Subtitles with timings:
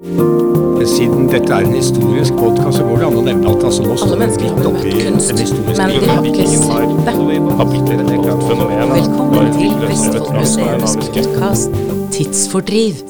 [0.00, 3.98] Siden dette er en historisk podkast, så går det an å nevne at altså, nå
[4.00, 7.12] står vi mennesker har midt oppi kunst, en historisk men de har ikke sett det.
[8.94, 11.76] Velkommen til Vestfoldmuseets podkast
[12.16, 13.04] Tidsfordriv.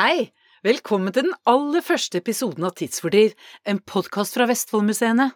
[0.00, 0.30] Hei!
[0.64, 3.36] Velkommen til den aller første episoden av Tidsfordriv,
[3.68, 5.28] en podkast fra Vestfoldmuseene.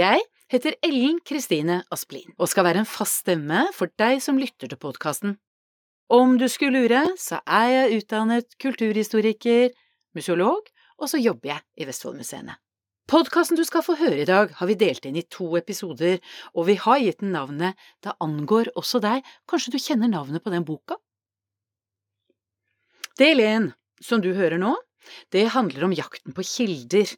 [0.00, 0.24] Jeg
[0.56, 4.80] heter Ellen Kristine Asplin og skal være en fast stemme for deg som lytter til
[4.88, 5.36] podkasten.
[6.12, 9.70] Om du skulle lure, så er jeg utdannet kulturhistoriker,
[10.16, 10.68] museolog,
[10.98, 12.58] og så jobber jeg i Vestfoldmuseene.
[13.10, 16.20] Podkasten du skal få høre i dag, har vi delt inn i to episoder,
[16.54, 20.52] og vi har gitt den navnet Det angår også deg, kanskje du kjenner navnet på
[20.54, 20.96] den boka?
[23.18, 24.72] Del én, som du hører nå,
[25.34, 27.10] det handler om jakten på kilder,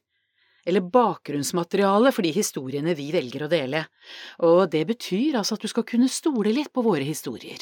[0.65, 3.85] eller bakgrunnsmateriale for de historiene vi velger å dele,
[4.49, 7.61] og det betyr altså at du skal kunne stole litt på våre historier.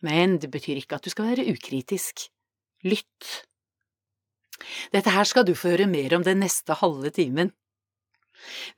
[0.00, 2.30] Men det betyr ikke at du skal være ukritisk.
[2.88, 3.44] Lytt.
[4.94, 7.52] Dette her skal du få høre mer om den neste halve timen.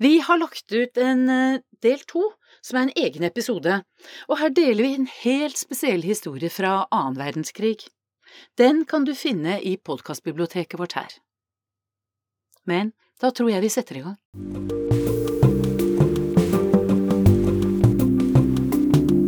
[0.02, 2.24] Vi har lagt ut en eh, del to,
[2.62, 3.82] som er en egen episode,
[4.28, 7.78] og her deler vi en helt spesiell historie fra annen verdenskrig.
[8.58, 11.18] Den kan du finne i podkastbiblioteket vårt her.
[12.66, 14.18] Men da tror jeg vi setter i gang.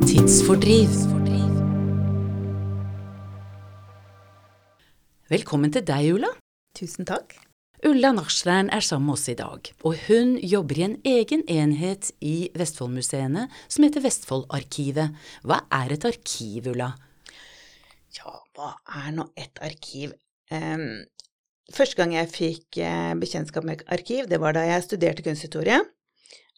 [0.08, 1.14] Tidsfordriv.
[5.34, 6.30] Velkommen til deg, Ulla.
[6.74, 7.36] Tusen takk.
[7.84, 12.08] Ulla Narslein er sammen med oss i dag, og hun jobber i en egen enhet
[12.24, 15.12] i Vestfoldmuseene som heter Vestfoldarkivet.
[15.44, 16.94] Hva er et arkiv, Ulla?
[18.16, 18.70] Ja, hva
[19.02, 20.14] er nå et arkiv?
[20.50, 21.04] Um,
[21.74, 25.82] første gang jeg fikk uh, bekjentskap med arkiv, det var da jeg studerte kunsthistorie.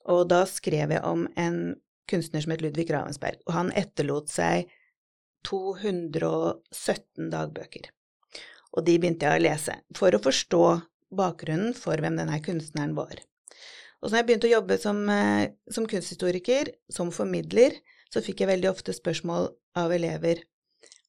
[0.06, 1.61] Og da skrev jeg om en
[2.06, 4.70] kunstner som het Ludvig Ravensberg, og han etterlot seg
[5.48, 7.91] 217 dagbøker.
[8.77, 10.64] Og de begynte jeg å lese for å forstå
[11.16, 13.22] bakgrunnen for hvem denne kunstneren var.
[14.00, 17.78] Og så når jeg begynte å jobbe som, eh, som kunsthistoriker, som formidler,
[18.12, 20.45] så fikk jeg veldig ofte spørsmål av elever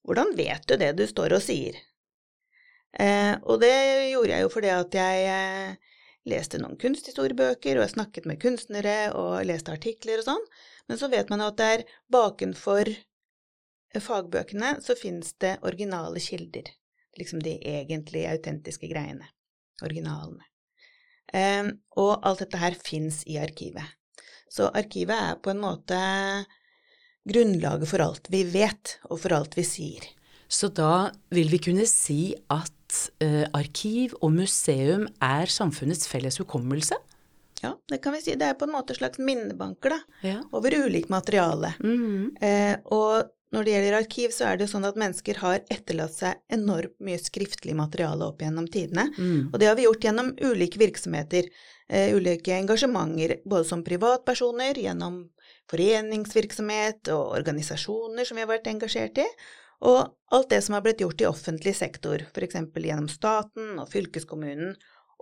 [0.07, 1.75] hvordan vet du det du står og sier?
[2.97, 3.75] Eh, og det
[4.13, 5.97] gjorde jeg jo fordi at jeg eh,
[6.31, 10.47] leste noen kunsthistoriebøker, og jeg snakket med kunstnere og leste artikler og sånn,
[10.87, 12.93] men så vet man jo at det er bakenfor
[14.03, 16.71] fagbøkene så finnes det originale kilder,
[17.19, 19.27] liksom de egentlig autentiske greiene,
[19.83, 20.43] originalene.
[21.33, 23.83] Eh, og alt dette her fins i arkivet.
[24.49, 25.97] Så arkivet er på en måte
[27.27, 30.05] grunnlaget for alt vi vet, og for alt vi sier.
[30.47, 32.71] Så da vil vi kunne si at
[33.19, 36.95] eh, arkiv og museum er samfunnets felles hukommelse?
[37.63, 38.35] Ja, det kan vi si.
[38.39, 40.37] Det er på en måte slags minnebanker, da, Ja.
[40.53, 41.73] over ulikt materiale.
[41.83, 42.37] Mhm.
[42.39, 46.15] Eh, og når det gjelder arkiv, så er det jo sånn at mennesker har etterlatt
[46.17, 49.07] seg enormt mye skriftlig materiale opp gjennom tidene.
[49.15, 49.53] Mm.
[49.53, 51.47] Og det har vi gjort gjennom ulike virksomheter,
[51.93, 55.21] uh, ulike engasjementer, både som privatpersoner, gjennom
[55.71, 59.27] foreningsvirksomhet og organisasjoner som vi har vært engasjert i,
[59.87, 62.59] og alt det som har blitt gjort i offentlig sektor, f.eks.
[62.75, 64.75] gjennom staten og fylkeskommunen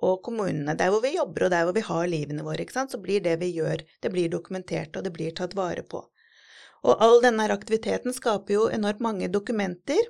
[0.05, 3.21] og kommunene, der hvor vi jobber og der hvor vi har livene våre, så blir
[3.23, 6.01] det vi gjør, det blir dokumentert og det blir tatt vare på.
[6.85, 10.01] Og all denne aktiviteten skaper jo enormt mange dokumenter,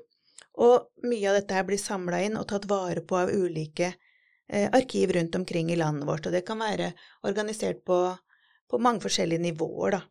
[0.56, 4.68] og mye av dette her blir samla inn og tatt vare på av ulike eh,
[4.68, 6.94] arkiv rundt omkring i landet vårt, og det kan være
[7.28, 8.00] organisert på,
[8.72, 10.04] på mange forskjellige nivåer, da.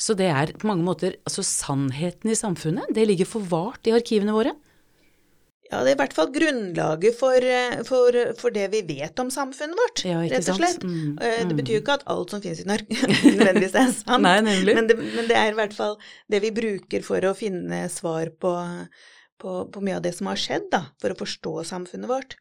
[0.00, 4.36] Så det er på mange måter altså sannheten i samfunnet, det ligger forvart i arkivene
[4.36, 4.54] våre?
[5.70, 9.28] Ja, det er i hvert fall grunnlaget for, eh, for, for det vi vet om
[9.30, 10.82] samfunnet vårt, Ja, rett og slett.
[10.82, 11.56] Mm, Eh, Det mm.
[11.60, 12.98] betyr jo ikke at alt som finnes i Norge
[13.38, 15.94] nødvendigvis er sant, Nei, men det, men det er i hvert fall
[16.30, 18.52] det vi bruker for å finne svar på,
[19.38, 22.34] på, på mye av det som har skjedd, da, for å forstå samfunnet vårt.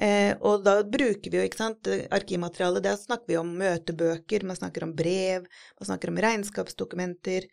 [0.00, 4.58] Eh, og da bruker vi jo, ikke sant, arkivmateriale, der snakker vi om møtebøker, man
[4.58, 5.44] snakker om brev,
[5.78, 7.46] man snakker om regnskapsdokumenter,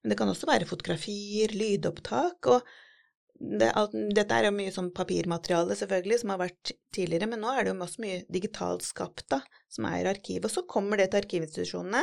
[0.00, 2.68] men det kan også være fotografier, lydopptak, og
[3.40, 7.54] det, alt, dette er jo mye sånn papirmateriale, selvfølgelig, som har vært tidligere, men nå
[7.54, 9.40] er det jo også mye digitalt skapt, da,
[9.72, 10.44] som er i arkivet.
[10.50, 12.02] Og så kommer det til arkivinstitusjonene,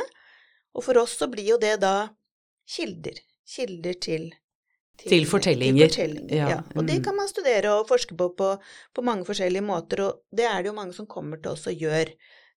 [0.74, 2.10] og for oss så blir jo det da
[2.68, 3.22] kilder.
[3.48, 4.28] Kilder til
[4.98, 5.86] Til fortellinger.
[5.86, 6.58] Til fortellinger Ja, ja.
[6.74, 7.04] Og det mm.
[7.06, 8.48] kan man studere og forske på, på
[8.94, 11.86] på mange forskjellige måter, og det er det jo mange som kommer til oss og
[11.86, 12.10] gjør.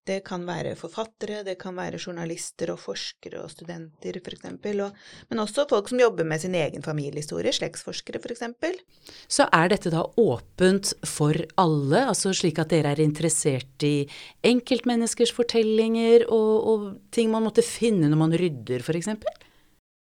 [0.08, 4.96] Det kan være forfattere, det kan være journalister og forskere og studenter, eksempel, og,
[5.30, 8.80] men også folk som jobber med sin egen familiehistorie, slektsforskere, for eksempel.
[9.30, 14.08] Så er dette da åpent for alle, altså slik at dere er interessert i
[14.42, 19.30] enkeltmenneskers fortellinger og, og ting man måtte finne når man rydder, eksempel?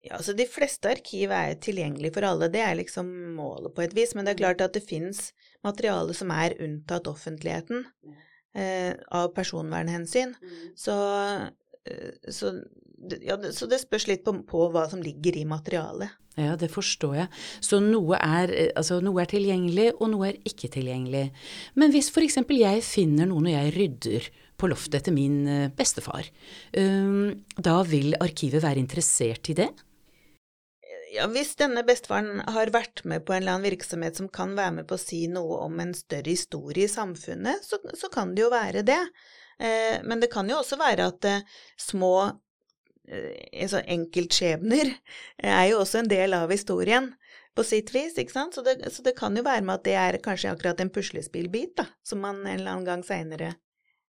[0.02, 3.06] Ja, altså De fleste arkiv er tilgjengelig for alle, det er liksom
[3.38, 4.16] målet på et vis.
[4.18, 5.28] Men det er klart at det fins
[5.62, 7.86] materiale som er unntatt offentligheten
[8.58, 10.34] eh, av personvernhensyn.
[10.76, 10.96] Så,
[11.86, 12.56] eh, så,
[13.22, 16.18] ja, så det spørs litt på, på hva som ligger i materialet.
[16.40, 17.28] Ja, det forstår jeg.
[17.60, 21.30] Så noe er, eh, altså, noe er tilgjengelig, og noe er ikke tilgjengelig.
[21.76, 24.30] Men hvis eksempel jeg finner noe når jeg rydder
[24.62, 26.30] på loftet etter min eh, bestefar,
[26.78, 29.70] um, da vil arkivet være interessert i det?
[31.12, 34.78] Ja, hvis denne bestefaren har vært med på en eller annen virksomhet som kan være
[34.78, 38.46] med på å si noe om en større historie i samfunnet, så, så kan det
[38.46, 39.02] jo være det.
[39.60, 41.44] Eh, men det kan jo også være at eh,
[41.80, 47.12] små eh, altså enkeltskjebner eh, er jo også en del av historien
[47.60, 48.56] på sitt vis, ikke sant?
[48.56, 51.76] Så det, så det kan jo være med at det er kanskje akkurat en puslespillbit,
[51.82, 53.52] da, som man en eller annen gang seinere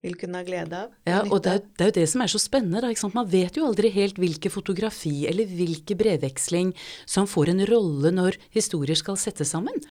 [0.05, 0.95] vil kunne ha glede av.
[1.09, 3.11] Ja, og det er, det er jo det som er så spennende, da.
[3.15, 6.73] Man vet jo aldri helt hvilke fotografi eller hvilke brevveksling
[7.09, 9.81] som får en rolle når historier skal settes sammen.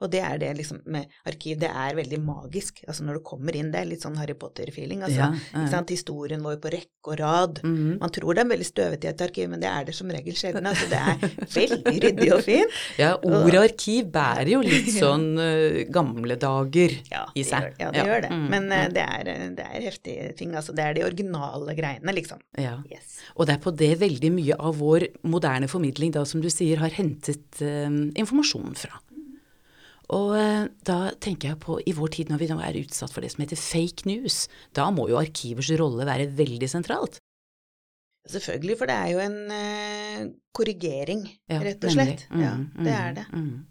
[0.00, 2.80] Og det er det liksom med arkiv, det er veldig magisk.
[2.88, 5.02] Altså når du kommer inn, det er litt sånn Harry Potter-feeling.
[5.04, 5.70] Altså, Ja, ikke ja.
[5.74, 5.90] sant?
[5.92, 7.60] Historien vår på rekke og rad.
[7.64, 7.98] Mhm.
[8.00, 10.36] Man tror det er veldig støvete i et arkiv, men det er det som regel
[10.36, 10.66] sjelden.
[10.70, 11.16] Altså det er
[11.58, 12.78] veldig ryddig og fint.
[13.00, 17.74] Ja, ordet arkiv bærer jo litt sånn uh, gamle dager Ja, i seg.
[17.80, 18.30] ja, det gjør det.
[18.32, 18.94] Mm, Men eh, mm.
[18.96, 19.30] det er,
[19.60, 20.54] det er heftige ting.
[20.56, 22.40] Altså det er de originale greiene, liksom.
[22.58, 22.78] ja.
[22.90, 23.18] Yes.
[23.36, 26.80] Og det er på det veldig mye av vår moderne formidling, da, som du sier,
[26.80, 27.86] har hentet uh,
[28.18, 28.98] informasjon fra.
[30.16, 33.22] Og eh, da tenker jeg på i vår tid når vi nå er utsatt for
[33.22, 37.20] det som heter fake news, da må jo arkivers rolle være veldig sentralt.
[38.30, 40.24] Selvfølgelig, for det er jo en eh,
[40.54, 42.26] korrigering, Ja, rett og slett.
[42.30, 43.26] Mm, ja, det er mm, det.
[43.32, 43.66] mm.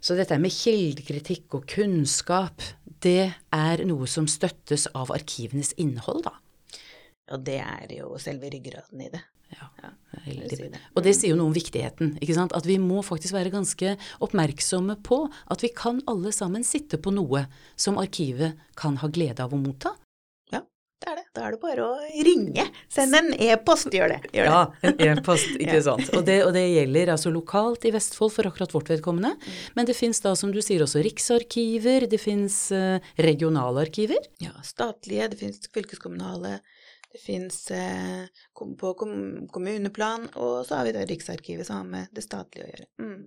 [0.00, 2.64] Så dette med kildekritikk og kunnskap,
[3.04, 6.32] det er noe som støttes av arkivenes innhold, da.
[7.36, 9.20] Og det er jo selve ryggraden i det.
[9.56, 9.90] Ja, Ja.
[10.96, 12.52] Og det sier jo noe om viktigheten, ikke sant.
[12.56, 17.12] At vi må faktisk være ganske oppmerksomme på at vi kan alle sammen sitte på
[17.14, 17.46] noe
[17.78, 19.94] som arkivet kan ha glede av å motta.
[20.52, 20.60] Ja,
[21.00, 21.24] det er det.
[21.34, 22.66] Da er det bare å ringe.
[22.92, 24.20] Send en e-post, gjør det.
[24.36, 24.50] Gjør
[24.82, 24.92] det.
[25.06, 25.84] en e-post, ikke Ja.
[25.88, 26.10] sant.
[26.18, 29.32] Og det, og det gjelder altså lokalt i Vestfold for akkurat vårt vedkommende.
[29.38, 29.56] Mm.
[29.76, 34.20] Men det fins da, som du sier, også riksarkiver, det fins eh, regionale arkiver.
[34.42, 36.58] Ja, statlige, det finnes fylkeskommunale,
[37.10, 39.14] det finnes eh, på kom,
[39.50, 42.88] kommuneplan, og så har vi da Riksarkivet som har med det statlige å gjøre.
[43.02, 43.18] Mm.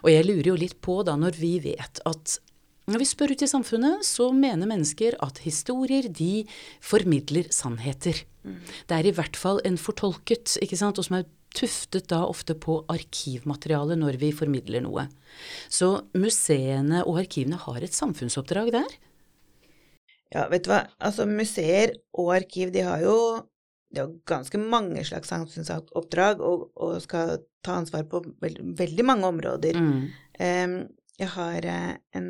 [0.00, 2.38] Og jeg lurer jo litt på da, når vi vet at
[2.90, 6.46] når vi spør ut i samfunnet, så mener mennesker at historier, de
[6.82, 8.24] formidler sannheter.
[8.42, 12.56] Det er i hvert fall en fortolket, ikke sant, og som er tuftet da ofte
[12.58, 15.06] på arkivmateriale når vi formidler noe.
[15.70, 18.98] Så museene og arkivene har et samfunnsoppdrag der.
[20.30, 23.16] Ja, vet du hva, altså museer og arkiv, de har jo
[23.90, 29.26] de har ganske mange slags samfunnsoppdrag og, og skal ta ansvar på veld, veldig mange
[29.26, 29.74] områder.
[29.74, 30.04] Mm.
[30.38, 30.76] Um,
[31.18, 32.28] jeg har eh, en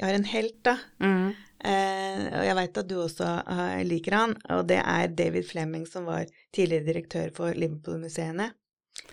[0.00, 0.76] jeg har en helt, da.
[1.04, 1.32] Mm.
[1.60, 5.84] Uh, og jeg veit at du også eh, liker han, og det er David Fleming,
[5.84, 8.46] som var tidligere direktør for Liverpool-museene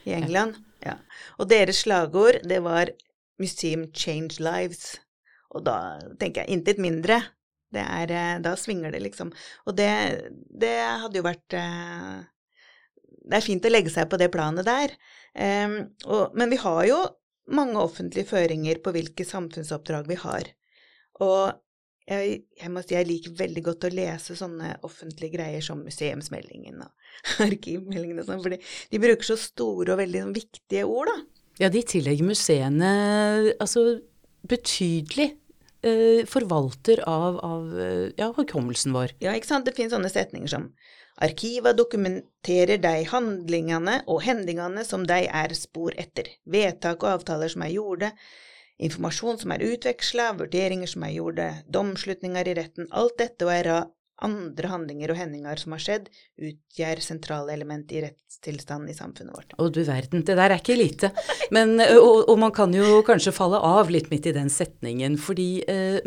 [0.07, 0.55] i England.
[0.85, 0.95] Ja.
[1.41, 2.93] Og deres slagord, det var
[3.37, 4.95] 'Museum Change Lives'.
[5.51, 7.19] Og da tenker jeg intet mindre.
[7.75, 9.33] Er, eh, da svinger det, liksom.
[9.67, 9.91] Og det,
[10.49, 12.25] det hadde jo vært eh,
[13.27, 14.93] Det er fint å legge seg på det planet der.
[15.37, 16.97] Men vi har jo
[17.53, 20.47] mange offentlige føringer på hvilke samfunnsoppdrag vi har.
[21.21, 21.51] Og
[22.07, 26.85] jeg, jeg må si jeg liker veldig godt å lese sånne offentlige greier som museumsmeldingen
[26.85, 26.91] og
[27.47, 28.59] arkivmeldingen og sånn, fordi
[28.93, 31.17] de bruker så store og veldig sånn, viktige ord, da.
[31.57, 32.89] Ja, de tillegger museene
[33.57, 33.83] altså
[34.47, 35.31] betydelig
[36.29, 39.17] forvalter av, av eh, ja, hukommelsen vår.
[39.23, 40.71] Ja, ikke sant, det finnes sånne setninger som
[41.17, 47.63] Arkiva dokumenterer de handlingene og hendingene som de er spor etter, vedtak og avtaler som
[47.65, 48.11] er gjorde,
[48.77, 53.71] informasjon som er utveksla, vurderinger som er gjorde, domslutninger i retten, alt dette og er
[54.25, 56.07] andre handlinger og hendinger som har skjedd,
[56.41, 59.55] utgjør sentrale element i rettstilstanden i samfunnet vårt.
[59.61, 61.11] Å du verden, det der er ikke lite.
[61.55, 65.49] Men, og, og man kan jo kanskje falle av litt midt i den setningen, fordi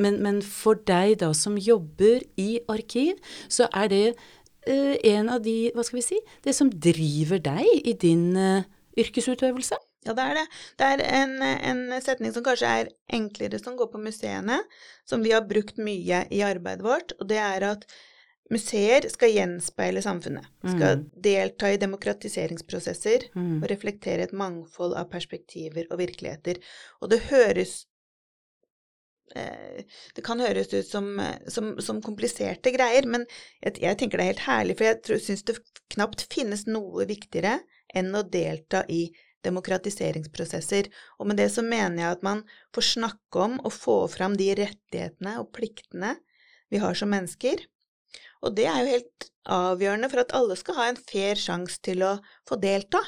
[0.02, 3.16] men, men for deg da som jobber i arkiv,
[3.48, 4.02] så er det
[4.68, 8.28] en av de, hva skal vi si, det som driver deg i din
[9.00, 9.78] yrkesutøvelse?
[10.06, 10.44] Ja, det er det.
[10.80, 14.62] Det er en, en setning som kanskje er enklere som går på museene,
[15.04, 17.84] som vi har brukt mye i arbeidet vårt, og det er at
[18.50, 20.48] museer skal gjenspeile samfunnet.
[20.72, 23.62] Skal delta i demokratiseringsprosesser Mm.
[23.62, 26.58] og reflektere et mangfold av perspektiver og virkeligheter.
[27.00, 27.86] Og det høres
[29.36, 29.84] eh,
[30.16, 33.26] Det kan høres ut som, som, som kompliserte greier, men
[33.62, 35.60] jeg, jeg, tenker det er helt herlig, for jeg syns det
[35.94, 37.60] knapt finnes noe viktigere
[37.94, 39.12] enn å delta i
[39.46, 40.90] demokratiseringsprosesser.
[41.18, 42.42] Og med det så mener jeg at man
[42.76, 46.16] får snakke om og få fram de rettighetene og pliktene
[46.70, 47.62] vi har som mennesker.
[48.44, 52.04] Og det er jo helt avgjørende for at alle skal ha en fair sjanse til
[52.06, 52.14] å
[52.48, 53.02] få delta.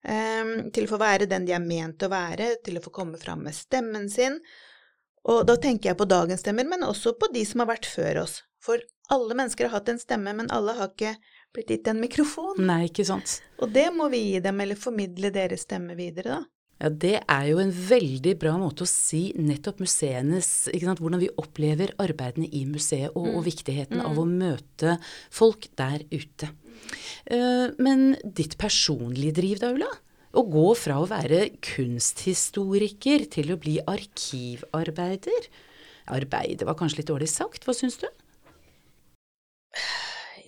[0.00, 3.18] Um, til å få være den de er ment å være, til å få komme
[3.20, 4.38] fram med stemmen sin.
[5.28, 8.22] Og da tenker jeg på dagens stemmer, men også på de som har vært før
[8.22, 8.38] oss.
[8.64, 8.80] For
[9.12, 11.16] alle mennesker har hatt en stemme, men alle har ikke
[11.54, 12.58] blitt gitt en mikrofon.
[12.62, 13.40] Nei, ikke sant.
[13.60, 16.42] Og det må vi gi dem, eller formidle deres stemme videre, da.
[16.80, 21.28] Ja, Det er jo en veldig bra måte å si nettopp museenes sant, Hvordan vi
[21.36, 23.48] opplever arbeidene i museet, og, og mm.
[23.50, 24.06] viktigheten mm.
[24.08, 24.96] av å møte
[25.28, 26.48] folk der ute.
[27.28, 29.90] Uh, men ditt personlige driv, da, Ulla?
[30.30, 35.50] Å gå fra å være kunsthistoriker til å bli arkivarbeider?
[36.14, 38.06] Arbeider var kanskje litt dårlig sagt, hva syns du?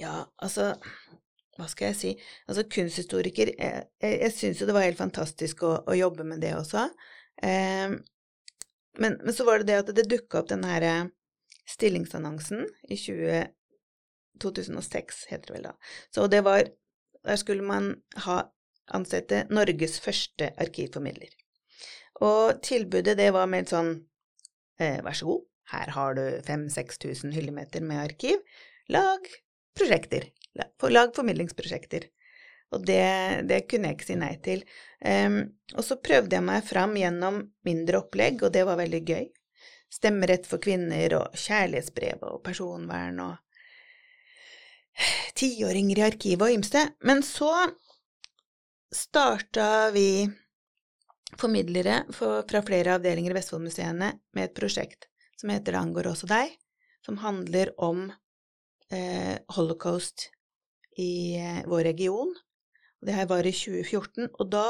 [0.02, 0.72] Ja, altså
[1.58, 2.12] hva skal jeg si
[2.48, 6.42] Altså, kunsthistoriker Jeg, jeg, jeg syns jo det var helt fantastisk å, å jobbe med
[6.42, 6.86] det også.
[7.42, 7.98] Eh,
[9.00, 11.10] men, men, så var det det at det dukka opp den her eh,
[11.68, 13.44] stillingsannonsen i 20,
[14.42, 15.76] 2006, heter det vel da.
[16.14, 16.64] Så det var
[17.22, 17.92] Der skulle man
[18.24, 18.40] ha
[18.90, 21.30] ansette Norges første arkivformidler.
[22.26, 23.92] Og tilbudet, det var mer sånn
[24.82, 28.42] eh, Vær så god, her har du 5000-6000 hyllemeter med arkiv.
[28.90, 29.30] Lag
[29.78, 30.30] prosjekter
[30.90, 32.06] lag formidlingsprosjekter.
[32.72, 33.04] Og det,
[33.48, 34.64] det, kunne jeg ikke si nei til.
[35.04, 35.42] Um,
[35.76, 39.26] og så prøvde jeg meg fram gjennom mindre opplegg, og det var veldig gøy.
[39.92, 43.34] Stemmerett for kvinner og kjærlighetsbrev og personvern og
[45.36, 46.86] tiåringer i arkivet og ymse.
[47.04, 47.52] Men så
[48.92, 50.24] starta vi
[51.40, 55.08] formidlere for, fra flere avdelinger i Vestfoldmuseene med et prosjekt
[55.40, 56.52] som heter Det angår også deg,
[57.04, 58.06] som handler om
[58.92, 60.28] eh, holocaust
[60.96, 62.34] i eh, vår region.
[63.00, 64.66] Det her var i 2014, og da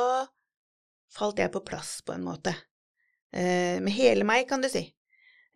[1.12, 2.54] falt jeg på plass, på en måte.
[3.32, 4.86] Eh, med hele meg, kan du si.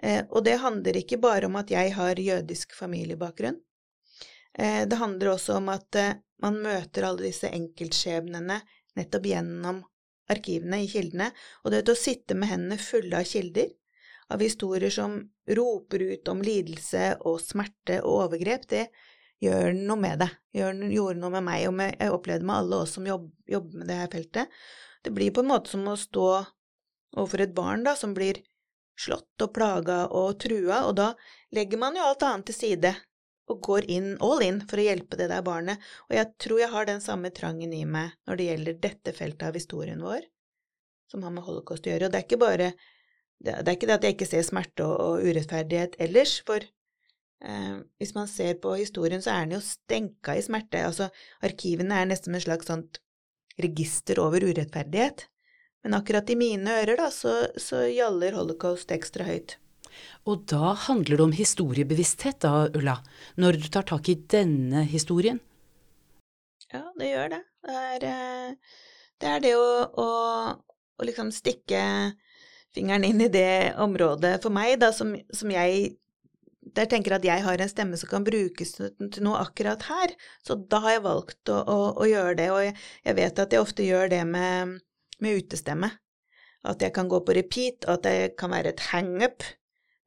[0.02, 3.62] Eh, og det handler ikke bare om at jeg har jødisk familiebakgrunn.
[4.56, 5.98] Det handler også om at
[6.40, 8.54] man møter alle disse enkeltskjebnene
[8.96, 9.82] nettopp gjennom
[10.32, 11.26] arkivene i kildene,
[11.60, 13.68] og det å sitte med hendene fulle av kilder,
[14.32, 18.86] av historier som roper ut om lidelse og smerte og overgrep, det
[19.42, 20.30] gjør noe med det.
[20.56, 23.80] Gjør, gjorde noe med meg, og med, jeg opplevde med alle oss som jobb, jobber
[23.80, 24.60] med det her feltet.
[25.04, 26.28] Det blir på en måte som å stå
[27.16, 28.40] overfor et barn da, som blir
[28.98, 31.10] slått og plaga og trua, og da
[31.54, 32.94] legger man jo alt annet til side
[33.46, 36.72] og går inn, all in for å hjelpe det der barnet, og jeg tror jeg
[36.72, 40.24] har den samme trangen i meg når det gjelder dette feltet av historien vår,
[41.12, 42.72] som har med holocaust å gjøre, og det er ikke bare
[43.44, 46.64] det er ikke det at jeg ikke ser smerte og, og urettferdighet ellers, for
[47.44, 50.80] Eh, hvis man ser på historien, så er den jo stenka i smerte.
[50.86, 51.10] Altså,
[51.44, 53.00] arkivene er nesten en slags sånt
[53.60, 55.26] register over urettferdighet.
[55.84, 59.58] Men akkurat i mine ører, da, så, så gjaller holocaust ekstra høyt.
[60.28, 62.98] Og da handler det om historiebevissthet, da, Ulla,
[63.40, 65.38] når du tar tak i denne historien?
[66.72, 67.42] Ja, det gjør det.
[67.66, 68.76] Det er eh,
[69.22, 69.68] det, er det å,
[70.02, 70.08] å,
[70.98, 71.80] å, liksom stikke
[72.76, 75.96] fingeren inn i det området for meg, da, som, som jeg
[76.76, 80.14] der tenker at jeg har en stemme som kan brukes til noe akkurat her,
[80.44, 82.74] så da har jeg valgt å, å, å gjøre det, og jeg,
[83.06, 84.74] jeg, vet at jeg ofte gjør det med,
[85.22, 85.92] med utestemme.
[86.66, 89.46] At jeg kan gå på repeat, og at det kan være et hangup.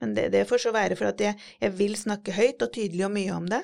[0.03, 3.05] Men det, det, får så være for at jeg, jeg, vil snakke høyt og tydelig
[3.07, 3.61] og mye om det.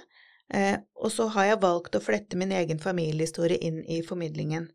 [0.54, 4.70] Eh, og så har jeg valgt å flette min egen familiehistorie inn i formidlingen.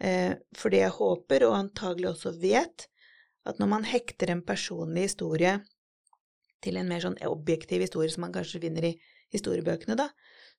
[0.00, 2.88] Eh, fordi jeg håper, og antagelig også vet,
[3.48, 5.56] at når man hekter en personlig historie
[6.60, 8.94] til en mer sånn objektiv historie som man kanskje finner i
[9.32, 10.10] historiebøkene, da,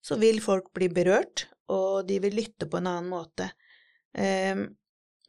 [0.02, 3.52] så vil folk bli berørt, og de vil lytte på en annen måte.
[4.18, 4.66] Um,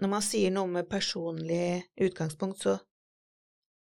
[0.01, 2.79] når man sier noe med personlig utgangspunkt, så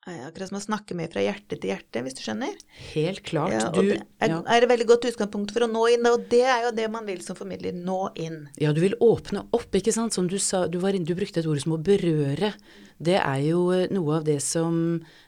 [0.02, 2.56] Akkurat som å snakke med fra hjerte til hjerte, hvis du skjønner?
[2.96, 3.54] Helt klart.
[3.54, 4.40] Ja, du, det er, ja.
[4.42, 7.06] er, et veldig godt utgangspunkt for å nå inn, og det er jo det man
[7.06, 8.40] vil som formidler, nå inn.
[8.58, 10.18] Ja, du vil åpne opp, ikke sant.
[10.18, 12.50] Som du sa, du, var, du brukte et ord som å berøre.
[12.98, 14.74] Det er jo eh, noe av det som,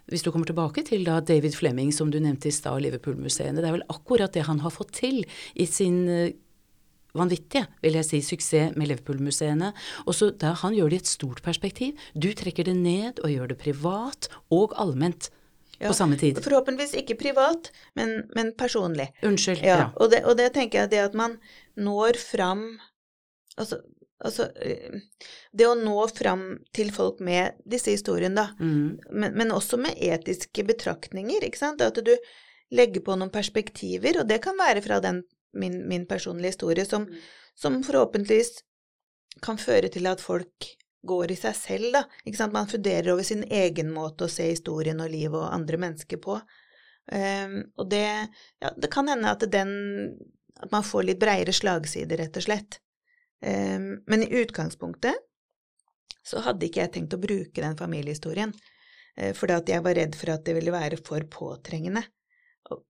[0.10, 3.70] hvis du kommer tilbake til da David Flemming, som du nevnte i stad, Liverpool-museene, det
[3.70, 5.22] er vel akkurat det han har fått til
[5.54, 6.34] i sin eh,
[7.18, 9.74] vanvittige, vil jeg si, suksess med Liverpool-museene.
[10.08, 11.94] Og så der Han gjør det i et stort perspektiv.
[12.14, 15.30] Du trekker det ned og gjør det privat og allment.
[15.80, 16.38] Ja, på samme tid.
[16.44, 19.10] Forhåpentligvis ikke privat, men, men personlig.
[19.26, 19.64] Unnskyld.
[19.66, 19.88] Ja, ja.
[19.98, 21.40] Og, det, og, det, tenker jeg det at man
[21.76, 22.80] når fram
[23.58, 23.84] Altså,
[24.24, 25.02] Altså, eh,
[25.52, 29.00] det å nå fram til folk med disse historiene, da, Mm.
[29.12, 32.14] men, men også med etiske betraktninger, ikke sant, at du
[32.72, 35.24] legger på noen perspektiver, og det kan være fra den,
[35.60, 37.08] min, min personlige historie, som,
[37.56, 38.62] som forhåpentligvis
[39.44, 40.70] kan føre til at folk
[41.04, 44.48] går i seg selv, da, ikke sant, man funderer over sin egen måte å se
[44.48, 46.38] historien og livet og andre mennesker på.
[47.12, 48.06] Um, og det,
[48.64, 49.74] ja, det kan hende at den
[50.64, 52.80] at man får litt breiere slagsider, rett og slett.
[53.44, 55.18] Um, men i utgangspunktet
[56.24, 58.54] så hadde ikke jeg tenkt å bruke den familiehistorien,
[59.18, 62.06] eh, at jeg var redd for at det ville være for påtrengende.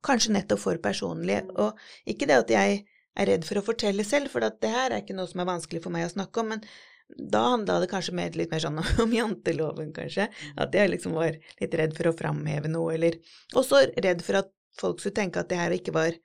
[0.06, 1.42] Kanskje nettopp for personlig.
[1.58, 1.78] Og
[2.10, 2.82] ikke det at jeg
[3.14, 5.50] er redd for å fortelle selv, for at det her er ikke noe som er
[5.50, 6.66] vanskelig for meg å snakke om, men
[7.14, 10.30] da handla det kanskje mer, litt mer sånn om janteloven, kanskje.
[10.58, 13.20] At jeg liksom var litt redd for å framheve noe, eller
[13.60, 16.16] også redd for at folk skulle tenke at det her ikke var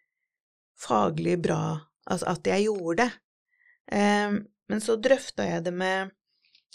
[0.79, 3.11] faglig bra, altså at jeg gjorde det.
[3.99, 4.39] Ehm,
[4.69, 6.15] men så drøfta jeg det med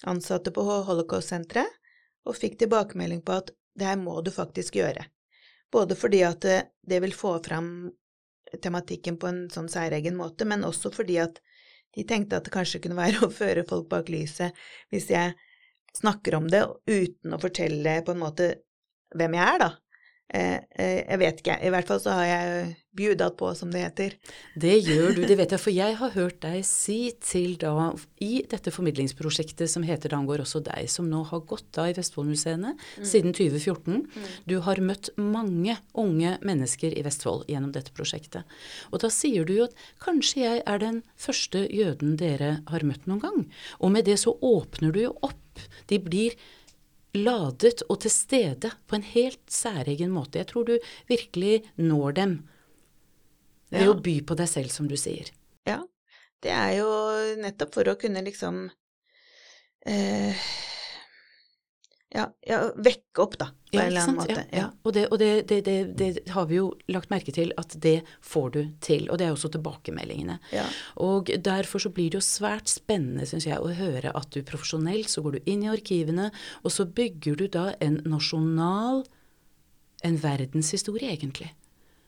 [0.09, 1.79] ansatte på Holocaust-senteret,
[2.23, 5.03] og fikk tilbakemelding på at det her må du faktisk gjøre.
[5.73, 7.69] Både fordi at det, det vil få fram
[8.61, 11.39] tematikken på en sånn særegen måte, men også fordi at
[11.93, 14.53] de tenkte at det kanskje kunne være å føre folk bak lyset
[14.93, 15.33] hvis jeg
[15.93, 18.49] snakker om det uten å fortelle på en måte
[19.13, 19.71] hvem jeg er, da.
[20.33, 23.83] Eh, eh, jeg vet ikke, i hvert fall så har jeg bjudat på, som det
[23.83, 24.15] heter.
[24.57, 28.41] Det gjør du, det vet jeg, for jeg har hørt deg si til da, i
[28.49, 32.73] dette formidlingsprosjektet som heter Det angår også deg, som nå har gått av i Vestfoldmuseene
[33.01, 34.01] siden 2014.
[34.49, 38.49] Du har møtt mange unge mennesker i Vestfold gjennom dette prosjektet.
[38.89, 43.05] Og da sier du jo at kanskje jeg er den første jøden dere har møtt
[43.09, 43.39] noen gang.
[43.81, 45.61] Og med det så åpner du jo opp.
[45.89, 46.37] De blir
[47.13, 50.39] ladet og til stede på en helt særegen måte.
[50.41, 50.77] Jeg tror du
[51.09, 52.35] virkelig når dem
[53.73, 53.91] ved Ja.
[53.91, 55.29] å by på deg selv, som du sier.
[55.65, 55.79] Ja,
[56.41, 56.89] det er jo
[57.41, 58.69] nettopp for å kunne liksom
[59.85, 60.35] eh,
[62.13, 64.35] ja, ja, vekke opp, da, på en eller annen måte.
[64.37, 64.65] Ja, ja.
[64.85, 68.51] Og, det, og det, det, det, har vi jo lagt merke til at det får
[68.53, 70.37] du til, og det er også tilbakemeldingene.
[70.53, 70.67] Ja.
[71.01, 75.09] Og derfor så blir det jo svært spennende, syns jeg, å høre at du profesjonelt
[75.09, 76.29] så går du inn i arkivene,
[76.61, 79.01] og så bygger du da en nasjonal,
[80.05, 81.49] en verdenshistorie, egentlig.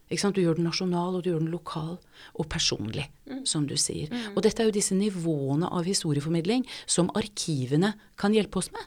[0.05, 1.95] Du gjør den nasjonal, og du gjør den lokal
[2.37, 3.07] og personlig,
[3.49, 4.11] som du sier.
[4.35, 8.85] Og dette er jo disse nivåene av historieformidling som arkivene kan hjelpe oss med.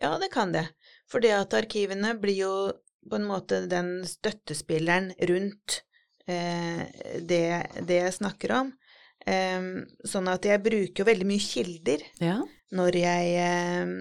[0.00, 0.66] Ja, det kan det.
[1.10, 2.52] For det at arkivene blir jo
[3.10, 5.82] på en måte den støttespilleren rundt
[6.28, 6.84] eh,
[7.20, 7.42] det,
[7.88, 8.72] det jeg snakker om.
[9.26, 9.60] Eh,
[10.08, 12.38] sånn at jeg bruker jo veldig mye kilder Ja.
[12.72, 13.94] når jeg, eh,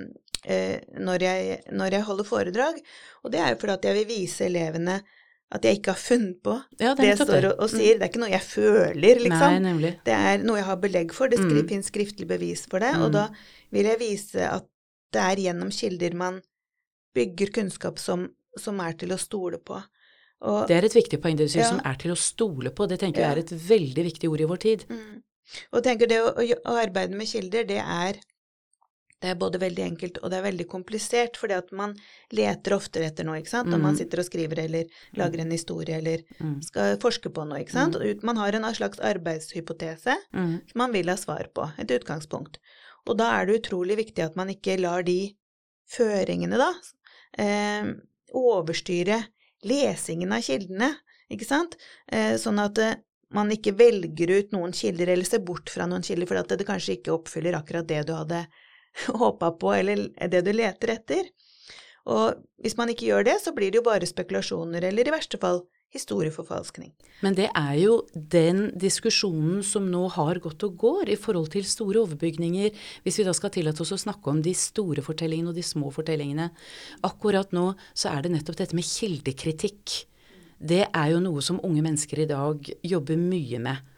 [0.46, 2.80] eh, når jeg, når jeg holder foredrag.
[3.24, 5.02] Og det er jo fordi at jeg vil vise elevene
[5.52, 7.98] at jeg ikke har funnet på Ja, det jeg står og, og sier.
[7.98, 9.56] Det er ikke noe jeg føler, liksom.
[9.66, 9.96] Nei.
[10.06, 11.28] Det er noe jeg har belegg for.
[11.32, 11.70] Det skri, Mm.
[11.72, 12.92] finnes skriftlig bevis for det.
[13.02, 13.14] Og Mm.
[13.18, 13.24] da
[13.74, 14.68] vil jeg vise at
[15.12, 16.42] det er gjennom kilder man
[17.16, 19.82] bygger kunnskap som, som er til å stole på.
[20.42, 21.70] Og, Det er et viktig poeng det du sier, Ja.
[21.70, 22.88] som er til å stole på.
[22.88, 24.86] Det tenker jeg er et veldig viktig ord i vår tid.
[24.90, 25.24] mm.
[25.74, 28.20] og tenker det å, å, arbeide med kilder, det er
[29.20, 31.94] det er både veldig enkelt og det er veldig komplisert, fordi at man
[32.32, 33.98] leter oftere etter noe, ikke sant, man Mm.
[33.98, 34.86] sitter og skriver eller
[35.18, 36.64] lager en historie eller Mm.
[36.64, 37.96] skal forske på noe, ikke sant.
[37.98, 40.62] Og Man har en slags arbeidshypotese Mm.
[40.72, 42.60] som man vil ha svar på, et utgangspunkt.
[43.10, 45.34] Og da er det utrolig viktig at man ikke lar de
[45.90, 46.70] føringene, da,
[47.42, 47.90] eh,
[48.38, 49.24] overstyre
[49.66, 50.92] lesingen av kildene,
[51.34, 51.78] ikke sant?
[52.12, 53.00] Eh, sånn at eh,
[53.34, 56.96] man ikke velger ut noen kilder eller ser bort fra noen kilder fordi det kanskje
[56.98, 58.46] ikke oppfyller akkurat det du hadde
[59.22, 61.34] håpa på, eller det du leter etter.
[62.10, 65.38] Og hvis man ikke gjør det, så blir det jo bare spekulasjoner, eller i verste
[65.42, 66.92] fall historieforfalskning.
[67.26, 71.66] Men det er jo den diskusjonen som nå har gått og går i forhold til
[71.68, 75.58] store overbygninger, hvis vi da skal tillate oss å snakke om de store fortellingene og
[75.58, 76.52] de små fortellingene.
[77.10, 80.04] Akkurat nå så er det nettopp dette med kildekritikk.
[80.60, 83.92] Det er jo noe som unge mennesker i dag jobber mye med.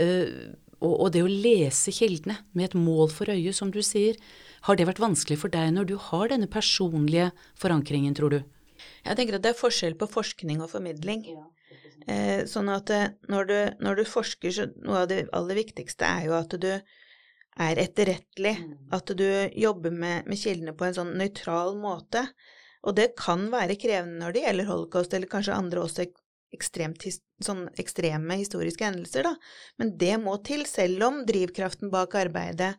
[0.00, 0.52] Eh,
[0.84, 4.18] og, det å lese kildene med et mål for øyet, som du sier,
[4.66, 8.40] har det vært vanskelig for deg når du har denne personlige forankringen, tror du?
[9.04, 11.24] Jeg tenker at det er forskjell på forskning og formidling.
[12.06, 16.06] Eh, sånn at eh, når, du, når du forsker, så noe av det aller viktigste
[16.06, 18.54] er jo at du er etterrettelig.
[18.94, 22.26] At du jobber med, med kildene på en sånn nøytral måte.
[22.86, 26.06] Og det kan være krevende når det gjelder holocaust, eller kanskje andre også
[26.54, 27.02] ekstremt,
[27.42, 29.34] sånn ekstreme historiske hendelser, da.
[29.80, 32.76] Men det må til, selv om drivkraften bak arbeidet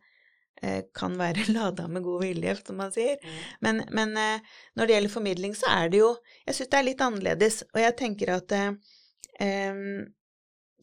[0.97, 3.17] kan være lada med god vilje, som man sier.
[3.63, 6.13] Men, men eh, når det gjelder formidling, så er det jo
[6.47, 9.81] Jeg syns det er litt annerledes, og jeg tenker at eh,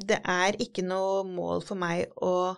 [0.04, 2.54] det er ikke noe mål for meg å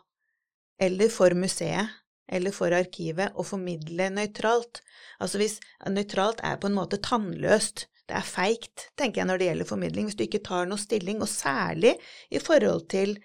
[0.80, 1.94] eller for museet
[2.28, 4.82] eller for arkivet å formidle nøytralt.
[5.22, 9.48] Altså hvis nøytralt er på en måte tannløst, det er feigt, tenker jeg når det
[9.48, 11.96] gjelder formidling, hvis du ikke tar noe stilling, og særlig
[12.30, 13.16] i forhold til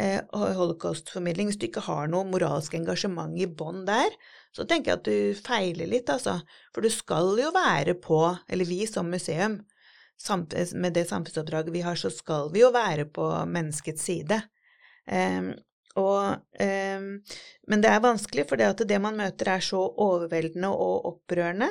[0.00, 4.14] eh, holocaust-formidling, hvis du ikke har noe moralsk engasjement i bånd der,
[4.56, 6.40] så tenker jeg at du feiler litt, altså.
[6.74, 9.60] For du skal jo være på, eller vi som museum,
[10.76, 14.40] med det samfunnsoppdraget vi har, så skal vi jo være på menneskets side.
[15.08, 15.52] Eh,
[16.00, 17.06] og, eh,
[17.68, 21.70] men det er vanskelig, for det det man møter er så overveldende og opprørende.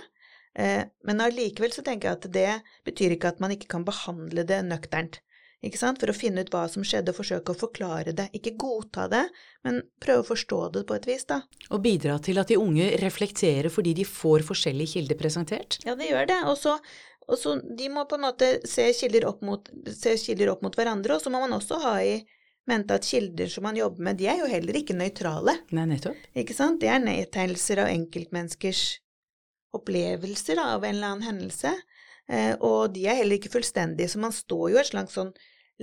[0.58, 2.54] Uh, men allikevel så tenker jeg at det
[2.88, 5.20] betyr ikke at man ikke kan behandle det nøkternt.
[5.60, 8.30] For å finne ut hva som skjedde, og forsøke å forklare det.
[8.38, 9.26] Ikke godta det,
[9.68, 11.42] men prøve å forstå det på et vis, da.
[11.70, 15.80] Og bidra til at de unge reflekterer fordi de får forskjellige kilder presentert?
[15.84, 16.42] Ja, det gjør det.
[16.48, 16.80] Og så
[17.30, 19.68] og så De må på en måte se kilder mot,
[20.02, 22.16] kilder opp mot hverandre, og så må man også ha i
[22.70, 25.56] mente at kilder som man jobber med, de er jo heller ikke nøytrale.
[25.76, 26.18] Nei, nettopp.
[26.38, 26.80] Ikke sant?
[26.82, 28.84] Det er nedtegnelser av enkeltmenneskers
[29.78, 31.74] opplevelser av en eller annen hendelse,
[32.30, 35.34] eh, og de er heller ikke fullstendige, så man står jo et slags sånn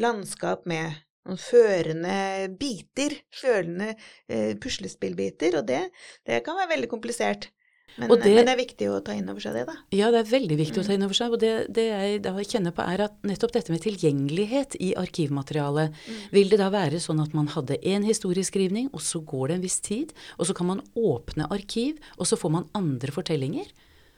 [0.00, 0.94] landskap med
[1.26, 2.16] noen førende
[2.60, 5.86] biter, følende eh, puslespillbiter, og det,
[6.26, 7.50] det kan være veldig komplisert.
[7.96, 9.74] Men det, men, det, er viktig å ta inn over seg det, da.
[9.94, 10.82] Ja, det er veldig viktig mm.
[10.82, 11.32] å ta inn over seg.
[11.32, 15.94] Og det, det jeg da kjenner på, er at nettopp dette med tilgjengelighet i arkivmaterialet
[15.96, 16.18] mm.
[16.34, 19.64] Vil det da være sånn at man hadde én historieskrivning, og så går det en
[19.64, 23.72] viss tid, og så kan man åpne arkiv, og så får man andre fortellinger?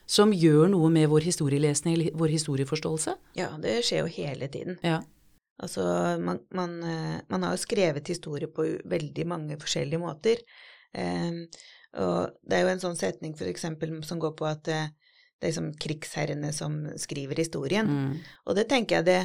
[0.08, 3.14] Som gjør noe med vår historielesning eller vår historieforståelse?
[3.38, 4.80] Ja, det skjer jo hele tiden.
[4.82, 5.04] Ja.
[5.58, 5.82] Altså,
[6.22, 10.42] man, man, eh, man, har jo skrevet historie på veldig mange forskjellige måter.
[10.94, 11.42] Eh,
[11.98, 14.88] og det er jo en sånn setning for eksempel som går på at eh,
[15.38, 17.90] det er liksom krigsherrene som skriver historien.
[17.90, 18.16] Mm.
[18.46, 19.20] Og det tenker jeg det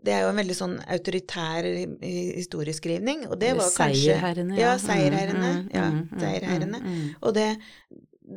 [0.00, 1.66] det er jo en veldig sånn autoritær
[2.00, 4.70] historieskrivning, og det var kanskje Seierherrene, ja.
[4.70, 5.50] Ja, seierherrene.
[5.50, 6.80] Mm, mm, ja, mm, seierherrene.
[7.20, 7.44] Og det,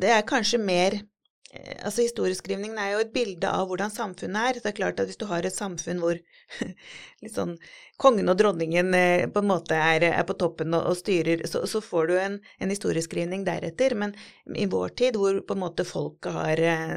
[0.01, 1.12] det er kanskje mer Eh,
[1.53, 4.59] altså Historieskrivningen er jo et bilde av hvordan samfunnet er.
[4.61, 6.17] Det er klart at Hvis du har et samfunn hvor
[7.35, 7.55] sånn
[8.01, 11.63] kongen og dronningen eh, på en måte er, er på toppen og, og styrer, så,
[11.69, 13.95] så, får du en, en, historieskrivning deretter.
[13.99, 14.15] Men
[14.49, 16.95] i vår tid, hvor på en måte folket har eh,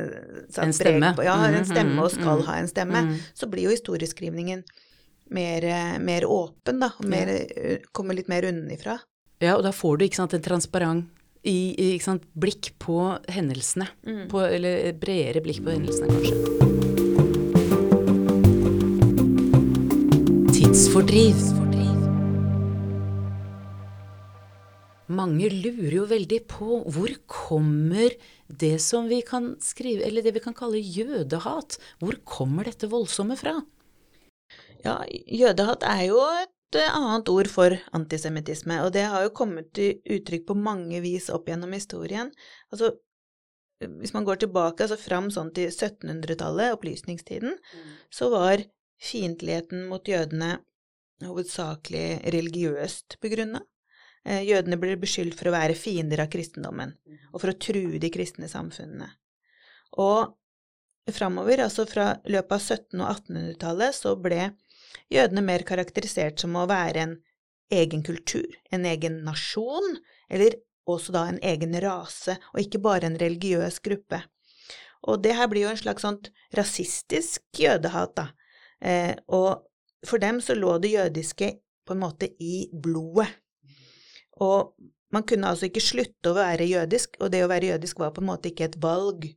[0.48, 1.12] satt en stemme.
[1.18, 3.04] På, ja, en stemme og skal ha en stemme,
[3.36, 4.64] så blir jo historieskrivningen
[5.36, 5.68] mer,
[6.00, 6.92] mer åpen, da.
[7.04, 7.32] Mer,
[7.92, 9.00] kommer litt mer unnifra.
[9.42, 11.15] Ja, og da får du ikke sant, en transparent
[11.46, 12.98] i, i sant, blikk på
[13.32, 13.86] hendelsene.
[14.06, 14.24] Mm.
[14.32, 16.36] På, eller bredere blikk på hendelsene, kanskje.
[20.56, 21.38] Tidsfordriv.
[25.16, 28.10] Mange lurer jo veldig på hvor kommer
[28.50, 33.38] det som vi kan skrive, eller det vi kan kalle jødehat, hvor kommer dette voldsomme
[33.38, 33.54] fra?
[34.84, 39.98] Ja, jødehat er jo et annet ord for antisemittisme, og det har jo kommet til
[40.16, 42.32] uttrykk på mange vis opp gjennom historien.
[42.72, 42.92] Altså,
[43.80, 47.92] hvis man går tilbake altså fram sånn til 1700-tallet, opplysningstiden, mm.
[48.12, 48.64] så var
[49.02, 50.56] fiendtligheten mot jødene
[51.24, 53.62] hovedsakelig religiøst begrunna.
[54.26, 57.20] Eh, jødene ble beskyldt for å være fiender av kristendommen, mm.
[57.32, 59.12] og for å true de kristne samfunnene.
[60.02, 60.34] Og
[61.14, 64.40] framover, altså fra løpet av 1700- og 1800-tallet, så ble
[65.12, 67.16] jødene mer karakterisert som å være en
[67.74, 69.96] egen kultur, en egen nasjon,
[70.30, 74.22] eller også da en egen rase, og ikke bare en religiøs gruppe.
[75.06, 78.28] Og det her blir jo en slags sånt rasistisk jødehat, da.
[78.80, 79.66] Eh, og
[80.06, 81.50] for dem så lå det jødiske
[81.86, 83.28] på en måte i blodet.
[84.42, 84.74] Og
[85.14, 88.22] man kunne altså ikke slutte å være jødisk, og det å være jødisk var på
[88.22, 89.28] en måte ikke et valg.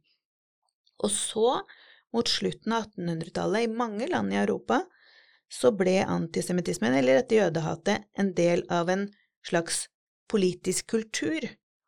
[1.00, 1.60] Og så,
[2.14, 4.82] mot slutten av 1800-tallet, i mange land i Europa,
[5.50, 9.08] så ble antisemittismen, eller dette jødehatet, en del av en
[9.46, 9.88] slags
[10.30, 11.46] politisk kultur,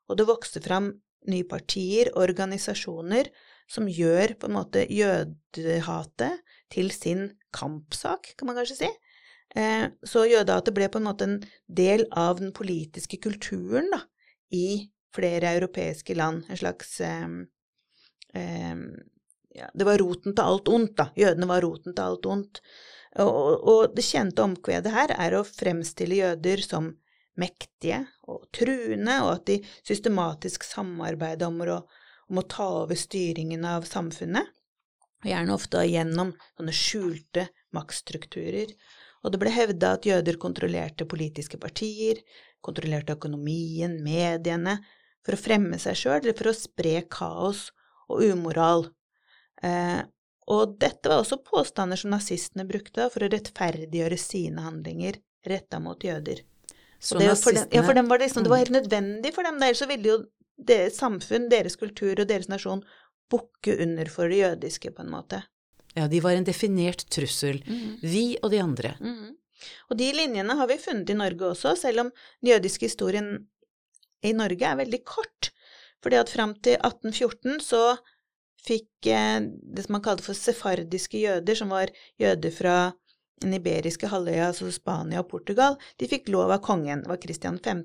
[0.09, 0.91] og det vokste fram
[1.29, 3.29] nye partier, organisasjoner,
[3.71, 6.41] som gjør på en måte jødehatet
[6.73, 8.89] til sin kampsak, kan man kanskje si.
[9.55, 14.01] Eh, så jødehatet ble på en måte en del av den politiske kulturen da,
[14.51, 16.45] i flere europeiske land.
[16.49, 17.41] En slags um,
[18.35, 18.85] um,
[19.51, 21.09] ja, Det var roten til alt ondt, da.
[21.19, 22.61] Jødene var roten til alt ondt.
[23.19, 26.93] Og, det kjente omkvedet her er å fremstille jøder som
[27.39, 31.81] mektige og truende, og at de systematisk samarbeider om å,
[32.31, 34.47] om å ta over styringen av samfunnet,
[35.21, 37.45] og gjerne ofte gjennom sånne skjulte
[37.75, 38.71] maktstrukturer.
[39.21, 42.23] Og det ble hevda at jøder kontrollerte politiske partier,
[42.63, 44.79] kontrollerte økonomien, mediene,
[45.21, 47.67] for å fremme seg sjøl eller for å spre kaos
[48.09, 48.87] og umoral.
[49.61, 50.01] Eh,
[50.51, 56.01] og dette var også påstander som nazistene brukte for å rettferdiggjøre sine handlinger retta mot
[56.03, 56.43] jøder.
[57.01, 58.65] Så det, for dem, ja, for dem var det liksom, det var Mm.
[58.65, 59.55] helt nødvendig for dem.
[59.57, 60.17] Ellers så ville jo
[60.61, 62.83] deres samfunn, deres kultur og deres nasjon
[63.31, 65.43] bukke under for det jødiske, på en måte.
[65.95, 67.63] Ja, de var en definert trussel.
[68.03, 68.95] Vi og de andre.
[68.99, 69.35] Mhm.
[69.89, 72.11] Og de linjene har vi funnet i Norge også, selv om
[72.41, 73.47] den jødiske historien
[74.23, 75.51] i Norge er veldig kort.
[76.03, 77.97] Fordi at fram til 1814 så
[78.67, 79.39] fikk eh,
[79.75, 82.75] det som man kalte for sefardiske jøder, som var jøder fra
[83.41, 87.79] den iberiske halvøya, altså Spania og Portugal, de fikk lov av kongen, var Kristian 5.,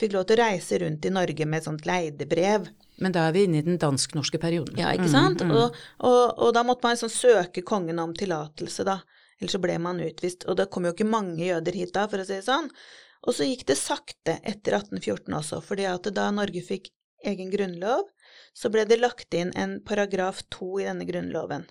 [0.00, 2.66] fikk lov til å reise rundt i Norge med et sånt leidebrev.
[3.00, 4.76] Men da er vi inne i den dansk-norske perioden.
[4.76, 5.40] Ja, ikke Mm, sant?
[5.40, 5.54] mm.
[5.56, 8.98] Og, og, og da måtte man liksom søke kongen om tillatelse, da.
[9.40, 10.44] Ellers så ble man utvist.
[10.52, 12.68] Og det kom jo ikke mange jøder hit da, for å si det sånn.
[13.24, 16.92] Og så gikk det sakte etter 1814 også, fordi at da Norge fikk
[17.24, 18.04] egen grunnlov,
[18.52, 21.66] så ble det lagt inn en paragraf to i denne grunnloven.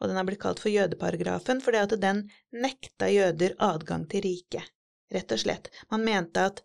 [0.00, 4.66] Og den har blitt kalt for jødeparagrafen, fordi at den nekta jøder adgang til riket,
[5.14, 5.70] rett og slett.
[5.90, 6.64] Man mente at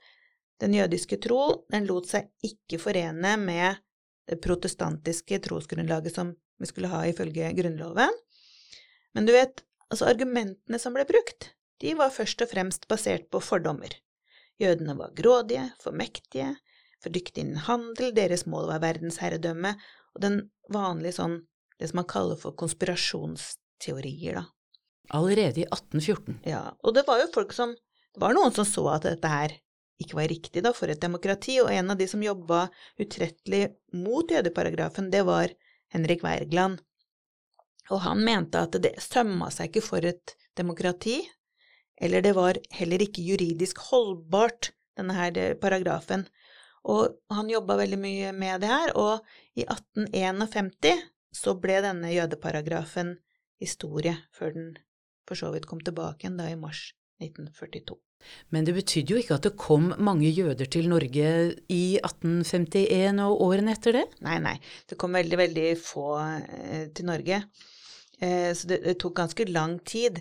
[0.59, 3.79] den jødiske tro, den lot seg ikke forene med
[4.29, 8.13] det protestantiske trosgrunnlaget som vi skulle ha ifølge Grunnloven.
[9.15, 13.41] Men du vet, altså argumentene som ble brukt, de var først og fremst basert på
[13.41, 13.95] fordommer.
[14.59, 16.51] Jødene var grådige, for mektige,
[17.03, 19.75] for dyktige innen handel, deres mål var verdensherredømme,
[20.15, 20.39] og den
[20.73, 21.37] vanlige sånn,
[21.79, 24.45] det som man kaller for konspirasjonsteorier, da.
[25.15, 26.41] Allerede i 1814.
[26.45, 27.77] Ja, og det var jo folk som
[28.09, 29.51] Det var noen som så at dette her
[30.01, 32.63] ikke var riktig da, for et demokrati, og en av de som jobba
[32.99, 35.53] utrettelig mot jødeparagrafen, det var
[35.93, 36.79] Henrik Wergeland.
[37.93, 41.19] Og han mente at det sømma seg ikke for et demokrati,
[42.01, 46.25] eller det var heller ikke juridisk holdbart, denne her eh, paragrafen.
[46.89, 49.25] Og han jobba veldig mye med det her, og
[49.59, 53.17] i 1851 så ble denne jødeparagrafen
[53.61, 54.69] historie, før den
[55.29, 56.89] for så vidt kom tilbake igjen da i mars
[57.21, 57.99] 1942.
[58.51, 61.29] Men det betydde jo ikke at det kom mange jøder til Norge
[61.71, 64.05] i 1851 og årene etter det?
[64.25, 64.55] Nei, nei,
[64.89, 67.43] det kom veldig, veldig få eh, til Norge.
[68.19, 70.19] Eh, så det, det tok ganske lang tid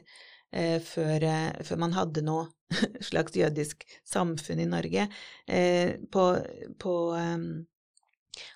[0.52, 2.48] eh, før, eh, før man hadde noe
[3.08, 5.08] slags jødisk samfunn i Norge.
[5.46, 6.28] Eh, på
[6.78, 7.38] på eh,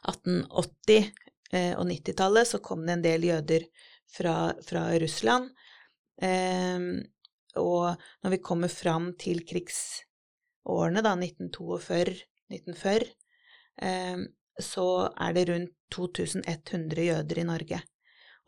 [0.09, 1.11] 1880-
[1.53, 3.67] eh, og 90-tallet så kom det en del jøder
[4.13, 5.51] fra, fra Russland.
[6.23, 6.79] Eh,
[7.61, 7.85] og
[8.25, 13.09] når vi kommer fram til krigsårene, da, 1942-1940,
[13.83, 14.19] eh,
[14.61, 17.83] så er det rundt 2100 jøder i Norge.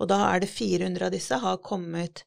[0.00, 2.24] Og da er det 400 av disse har kommet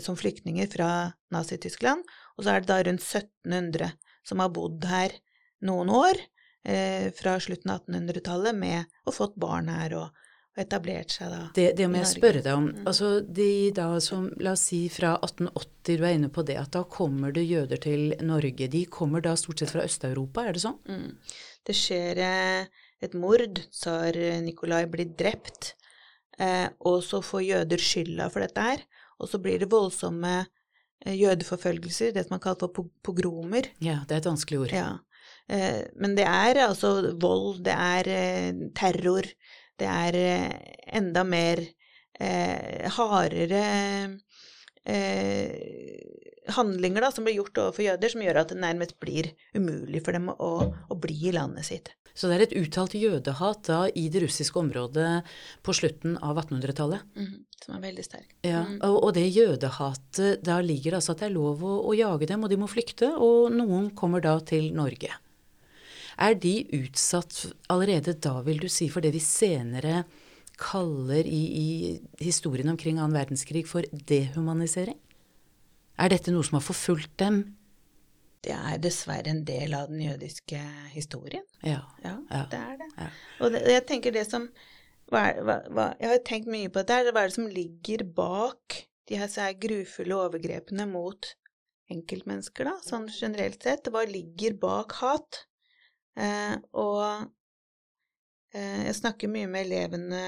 [0.00, 0.88] som flyktninger fra
[1.34, 2.04] Nazi-Tyskland,
[2.38, 3.90] og så er det da rundt 1700
[4.24, 5.14] som har bodd her
[5.64, 6.20] noen år,
[6.64, 11.42] eh, fra slutten av 1800-tallet, med og fått barn her og, og etablert seg da.
[11.56, 12.70] Det, det må jeg spørre deg om.
[12.72, 12.82] Mm.
[12.90, 16.72] Altså de da som, la oss si fra 1880, du er inne på det, at
[16.76, 18.70] da kommer det jøder til Norge.
[18.72, 20.80] De kommer da stort sett fra Øst-Europa, er det sånn?
[20.88, 21.38] Mm.
[21.64, 25.74] Det skjer eh, et mord, tsar Nikolai blir drept,
[26.40, 28.84] eh, og så får jøder skylda for dette her,
[29.18, 33.70] og så blir det voldsomme eh, jødeforfølgelser, det som man kaller for pogromer.
[33.84, 34.74] Ja, det er et vanskelig ord.
[34.74, 34.88] Ja.
[35.48, 39.28] Eh, men det er altså vold, det er eh, terror,
[39.80, 40.20] det er
[40.94, 41.60] enda mer
[42.20, 43.64] eh, hardere
[44.84, 46.14] eh,
[46.54, 50.16] handlinger da, som blir gjort overfor jøder, som gjør at det nærmest blir umulig for
[50.16, 51.94] dem å, å bli i landet sitt.
[52.14, 55.24] Så det er et uttalt jødehat da i det russiske området
[55.66, 57.02] på slutten av 1800-tallet.
[57.64, 58.28] Som er veldig sterk.
[58.46, 58.76] Ja, Mm.
[58.86, 62.28] og, og det jødehatet, da ligger det altså at det er lov å, å jage
[62.30, 65.10] dem, og de må flykte, og noen kommer da til Norge.
[66.14, 70.04] Er de utsatt allerede da, vil du si, for det vi senere
[70.56, 71.68] kaller i, i
[72.22, 75.00] historien omkring annen verdenskrig for dehumanisering?
[75.98, 77.42] Er dette noe som har forfulgt dem?
[78.44, 80.60] Det er dessverre en del av den jødiske
[80.92, 81.44] historien.
[81.64, 81.80] Ja.
[82.04, 82.42] Ja, Ja.
[82.50, 82.88] det er det.
[82.98, 83.06] Ja.
[83.40, 84.48] Og det, jeg tenker det som
[85.10, 87.12] hva, er- hva, hva, Jeg har tenkt mye på dette.
[87.12, 91.34] Hva er det som ligger bak de her, så her grufulle overgrepene mot
[91.92, 93.88] enkeltmennesker, da, sånn generelt sett?
[93.92, 95.42] Hva ligger bak hat?
[96.16, 97.30] Eh, og
[98.54, 100.20] jeg snakker mye med elevene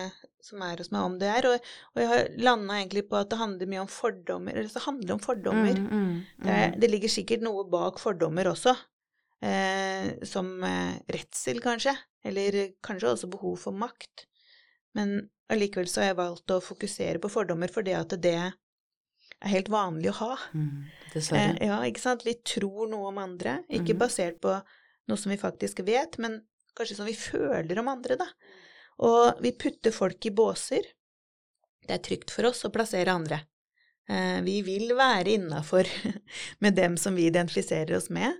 [0.47, 3.31] som er hos meg om det her, og, og jeg har landa egentlig på at
[3.31, 4.55] det handler mye om fordommer.
[4.55, 5.79] Eller så handler det om fordommer.
[5.79, 6.12] Mm, mm,
[6.45, 6.77] Det, mm.
[6.83, 8.75] det ligger sikkert noe bak fordommer også,
[9.43, 14.27] eh, som eh, redsel, kanskje, eller kanskje også behov for makt.
[14.95, 15.17] Men
[15.53, 18.55] allikevel så har jeg valgt å fokusere på fordommer fordi at det er
[19.51, 20.33] helt vanlig å ha.
[20.55, 21.57] Mm, dessverre.
[21.61, 22.25] Eh, ja, ikke sant?
[22.27, 23.99] Vi tror noe om andre, ikke Mhm.
[24.01, 24.55] basert på
[25.09, 26.41] noe som vi faktisk vet, men
[26.77, 28.29] kanskje som vi føler om andre, da.
[29.07, 30.87] Og vi putter folk i båser.
[31.87, 33.43] Det er trygt for oss å plassere andre.
[34.09, 35.89] Eh, vi vil være innafor
[36.65, 38.35] med dem som vi identifiserer oss med,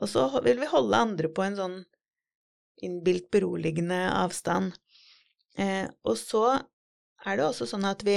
[0.00, 1.78] og så vil vi holde andre på en sånn
[2.80, 4.72] innbilt beroligende avstand.
[5.60, 6.44] Eh, og så
[7.26, 8.16] er det også sånn at vi,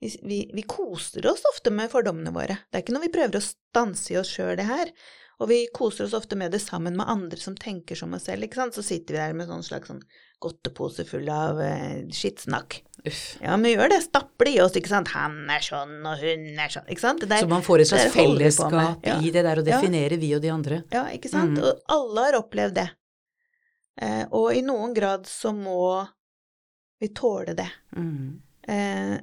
[0.00, 2.56] vi, vi, koser oss ofte med fordommene våre.
[2.68, 4.92] Det er ikke noe vi prøver å stanse i oss sjøl, det her.
[5.38, 8.42] Og vi koser oss ofte med det sammen med andre som tenker som oss selv,
[8.46, 8.74] ikke sant.
[8.74, 10.02] Så sitter vi der med sånn slags sånn
[10.42, 12.80] godtepose full av eh, skittsnakk.
[13.06, 13.22] Uff.
[13.42, 14.00] Ja, men gjør det.
[14.06, 15.12] Stapper det i oss, ikke sant.
[15.14, 16.90] Han er sånn, og hun er sånn.
[16.90, 17.22] Ikke sant.
[17.22, 19.18] Der, så man får et slags vi fellesskap Ja.
[19.22, 20.22] i det der og definerer ja.
[20.24, 20.82] vi og de andre.
[20.94, 21.54] Ja, ikke sant.
[21.58, 21.64] Mm.
[21.64, 22.88] Og alle har opplevd det.
[24.02, 26.02] Eh, og i noen grad så må
[26.98, 27.70] vi tåle det.
[27.94, 28.42] Mm.
[28.74, 29.16] Eh,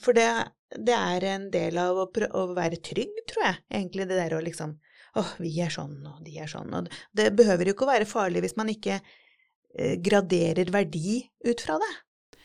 [0.00, 0.28] for det,
[0.76, 4.44] det er en del av å, å være trygg, tror jeg, egentlig, det der å
[4.44, 4.76] liksom
[5.12, 6.72] Å, vi er sånn, og de er sånn.
[6.72, 11.64] Og det, behøver jo ikke å være farlig hvis man ikke eh, graderer verdi ut
[11.64, 11.92] fra det.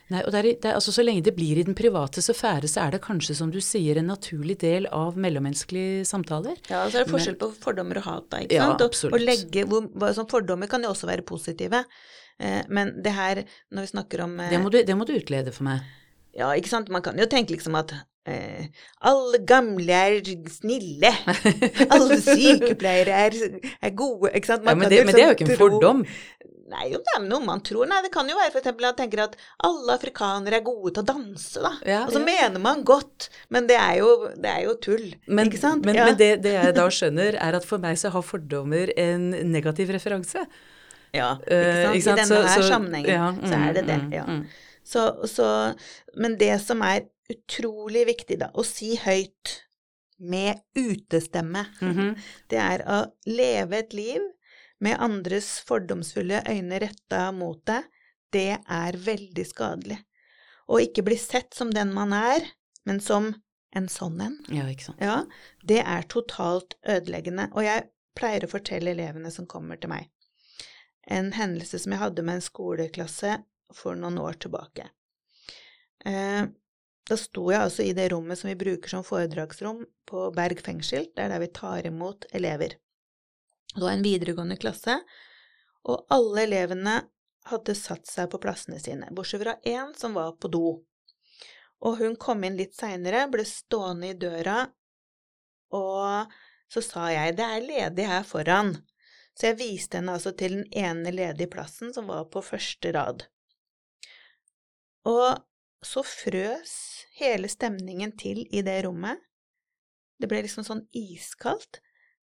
[0.07, 2.69] Nei, og det er, det er, altså Så lenge det blir i den private sfære,
[2.71, 6.59] så er det kanskje, som du sier, en naturlig del av mellommenneskelige samtaler.
[6.71, 8.85] Ja, så er det forskjell på fordommer og hat, da, ikke Ja, sant?
[8.87, 11.83] Og, og legge, hvor, sånn fordommer kan jo også være positive.
[12.39, 15.15] Eh, men det her, når vi snakker om eh, Det må, du, det må du
[15.17, 15.83] utlede for meg.
[16.37, 17.95] Ja, ikke sant, man kan jo tenke liksom at
[18.27, 18.67] eh,
[19.07, 20.19] alle gamle er
[20.51, 21.11] snille,
[21.89, 23.37] alle sykepleiere er,
[23.81, 24.67] er gode, ikke sant?
[24.67, 26.03] Ja, men, det, men det er jo liksom ikke en tro- fordom.
[26.67, 27.87] Nei, om det er noe man tror.
[27.87, 31.05] Nei, det kan jo være eksempel at man tenker at alle afrikanere er gode til
[31.05, 31.71] å danse, da.
[31.87, 32.25] Ja, Og så ja.
[32.27, 35.85] mener man godt, men det er jo, det er jo tull, Men, ikke sant?
[35.87, 36.09] men, Ja.
[36.09, 39.95] men det, det jeg da skjønner, er at for meg så har fordommer en negativ
[39.95, 40.43] referanse.
[41.15, 41.95] Ja, Eh, ikke sant?
[41.95, 42.19] ikke sant?
[42.19, 44.45] I denne Så- her så- sammenhengen ja, så er det det, mm, mm.
[44.83, 45.47] Så, så,
[46.19, 49.61] men det som er utrolig viktig, da, å si høyt
[50.19, 52.15] med utestemme, Mhm.
[52.49, 54.21] det er å leve et liv
[54.79, 57.83] med andres fordomsfulle øyne retta mot deg.
[58.31, 59.99] Det er veldig skadelig.
[60.67, 62.43] Å ikke bli sett som den man er,
[62.85, 63.29] men som
[63.75, 64.37] en sånn en.
[64.51, 64.65] Ja.
[64.99, 65.25] Ja,
[65.63, 67.49] det er totalt ødeleggende.
[67.55, 67.87] Og jeg
[68.17, 70.09] pleier å fortelle elevene som kommer til meg,
[71.07, 73.37] en hendelse som jeg hadde med en skoleklasse
[73.73, 74.89] for noen år tilbake.
[76.05, 76.47] Eh,
[77.07, 81.07] da sto jeg altså i det rommet som vi bruker som foredragsrom på Berg fengsel,
[81.15, 82.75] det er der vi tar imot elever.
[83.73, 84.97] Det var en videregående klasse,
[85.87, 86.97] og alle elevene
[87.47, 90.65] hadde satt seg på plassene sine, bortsett fra én som var på do.
[91.87, 94.65] Og hun kom inn litt seinere, ble stående i døra,
[95.77, 96.35] og
[96.71, 98.73] så sa jeg det er ledig her foran.
[99.37, 103.27] Så jeg viste henne altså til den ene ledige plassen som var på første rad.
[105.07, 105.37] Og
[105.85, 106.73] så frøs
[107.19, 109.19] hele stemningen til i det rommet.
[110.17, 111.81] Det ble liksom sånn iskaldt,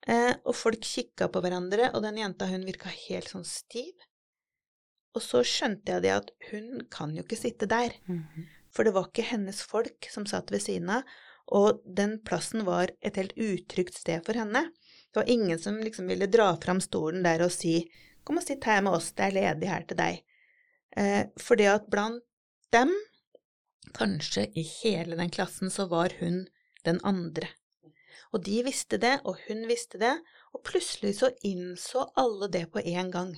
[0.09, 3.95] eh, og folk kikka på hverandre, og den jenta hun virka helt sånn stiv.
[5.14, 7.95] Og så skjønte jeg det at hun kan jo ikke sitte der.
[8.07, 8.49] Mhm.
[8.75, 11.05] For det var ikke hennes folk som satt ved siden av,
[11.47, 14.73] og den plassen var et helt utrygt sted for henne.
[15.12, 17.85] Det var ingen som liksom ville dra fram stolen der og si
[18.25, 20.23] kom og sitt her med oss, det er ledig her til deg.
[20.97, 22.25] Eh, for det at blant
[22.75, 22.90] dem,
[23.94, 26.44] kanskje i hele den klassen, så var hun
[26.85, 27.51] den andre.
[28.35, 30.14] Og de visste det, og hun visste det,
[30.55, 33.35] og plutselig så innså alle det på en gang.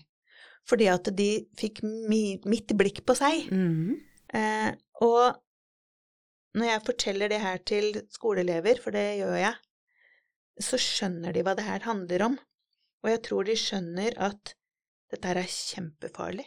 [0.66, 3.50] Fordi at de fikk mi mitt blikk på seg.
[3.52, 3.98] Mm.
[4.34, 4.70] Eh,
[5.04, 5.36] og
[6.56, 9.54] når jeg forteller det her til skoleelever, for det gjør jeg,
[10.64, 12.38] så skjønner de hva det her handler om.
[13.04, 14.56] Og jeg tror de skjønner at
[15.12, 16.46] dette her er kjempefarlig.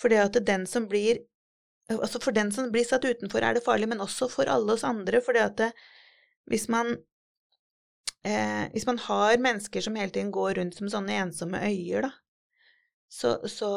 [0.00, 1.20] Fordi at den som blir
[1.98, 4.84] Altså for den som blir satt utenfor, er det farlig, men også for alle oss
[4.86, 5.22] andre.
[5.24, 5.70] For det at det,
[6.50, 6.96] hvis man
[8.24, 12.12] eh, Hvis man har mennesker som hele tiden går rundt som sånne ensomme øyer, da,
[13.12, 13.72] så, så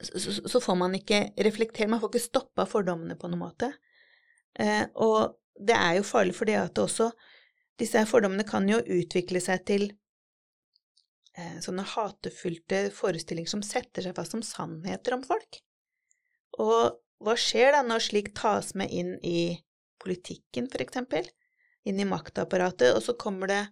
[0.00, 3.72] så, så får man ikke reflektere, man får ikke stoppa fordommene på noen måte.
[4.58, 7.10] Eh, og det er jo farlig for det at også
[7.78, 9.84] Disse fordommene kan jo utvikle seg til
[11.38, 15.60] eh, sånne hatefylte forestillinger som setter seg fast som sannheter om folk.
[16.58, 19.58] Og hva skjer da når slikt tas med inn i
[20.02, 21.26] politikken, for eksempel?
[21.88, 23.62] Inn i maktapparatet, og så kommer det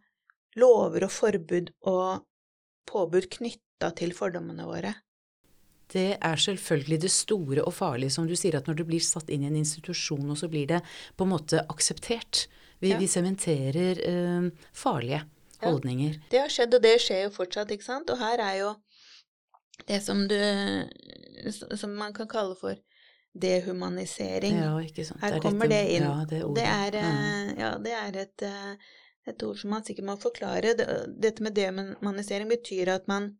[0.56, 2.24] lover og forbud og
[2.88, 4.94] påbud knytta til fordommene våre.
[5.92, 9.28] Det er selvfølgelig det store og farlige, som du sier, at når du blir satt
[9.30, 10.80] inn i en institusjon, og så blir det
[11.16, 12.46] på en måte akseptert.
[12.80, 12.98] Vi, Ja.
[12.98, 15.70] vi sementerer eh, farlige Ja.
[15.70, 16.18] holdninger.
[16.30, 18.10] Det har skjedd, og det skjer jo fortsatt, ikke sant?
[18.10, 18.74] Og her er jo
[19.86, 20.36] det som du
[21.76, 22.76] Som man kan kalle for
[23.36, 24.56] dehumanisering.
[24.58, 25.20] Ja, ikke sant.
[25.20, 26.02] Her er kommer det inn.
[26.06, 27.50] Ja, det det er, Mm.
[27.50, 28.76] eh, ja, det er et, eh,
[29.28, 30.74] et ord som man sikkert må forklare.
[31.20, 33.36] Dette med dehumanisering betyr at man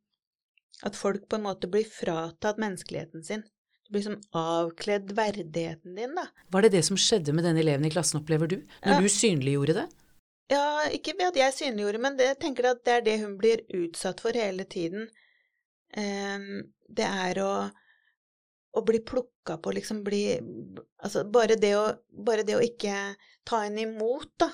[0.84, 3.41] At folk på en måte blir fratatt menneskeligheten sin.
[3.87, 6.26] Du blir liksom avkledd verdigheten din, da.
[6.51, 9.01] Var det det som skjedde med den eleven i klassen, opplever du, når Ja.
[9.01, 9.87] du synliggjorde det?
[10.51, 13.39] Ja, ikke ved at jeg synliggjorde, men det, jeg tenker at det er det hun
[13.39, 15.09] blir utsatt for hele tiden.
[15.95, 17.53] Ehm, det er å,
[18.76, 20.39] å bli plukka på, liksom bli
[21.05, 21.87] Altså bare det å,
[22.26, 23.14] bare det å ikke
[23.47, 24.51] ta henne imot, da.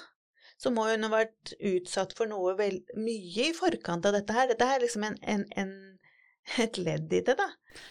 [0.60, 4.50] Så må hun ha vært utsatt for noe vel, mye i forkant av dette her.
[4.50, 5.72] Dette er liksom en, en, en,
[6.62, 7.48] et ledd i det, da.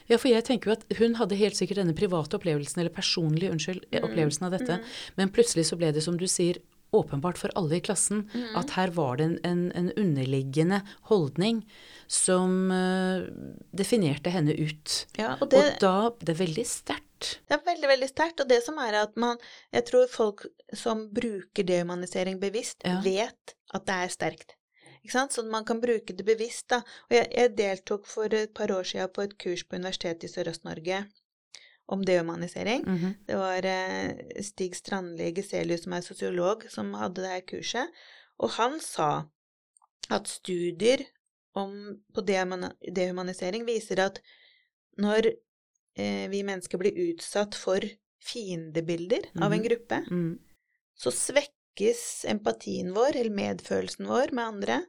[0.08, 3.52] Ja, for jeg tenker jo at hun hadde helt sikkert denne private opplevelsen, eller personlige,
[3.52, 4.78] unnskyld, Mm, opplevelsen av dette,
[5.18, 6.62] men plutselig så ble det, som du sier,
[6.94, 8.56] åpenbart for alle i klassen Mm.
[8.60, 11.64] at her var det en, en, en underliggende holdning
[12.08, 13.24] som uh,
[13.72, 15.06] definerte henne ut.
[15.18, 17.40] Ja, og det, Og da Det er veldig sterkt.
[17.48, 19.38] Det er veldig, veldig sterkt, og det som er at man
[19.72, 23.00] Jeg tror folk som bruker dehumanisering bevisst, Ja.
[23.02, 24.56] vet at det er sterkt.
[25.04, 25.32] Ikke sant?
[25.34, 26.82] Så man kan bruke det bevisst, da.
[27.10, 30.34] Og jeg, jeg deltok for et par år siden på et kurs på Universitetet i
[30.34, 31.06] Sørøst-Norge
[31.92, 32.84] om dehumanisering.
[32.88, 33.14] Mhm.
[33.28, 37.90] Det var eh, Stig Strandli Geselius, som er sosiolog, som hadde det her kurset.
[38.40, 39.26] Og han sa
[40.10, 41.04] at studier
[41.56, 41.74] om,
[42.16, 44.22] på dehumanisering viser at
[44.98, 45.32] når
[46.00, 47.84] eh, vi mennesker blir utsatt for
[48.24, 49.68] fiendebilder av en Mhm.
[49.68, 50.40] gruppe, Mm.
[50.96, 54.86] så svekkes empatien vår, eller medfølelsen vår med andre,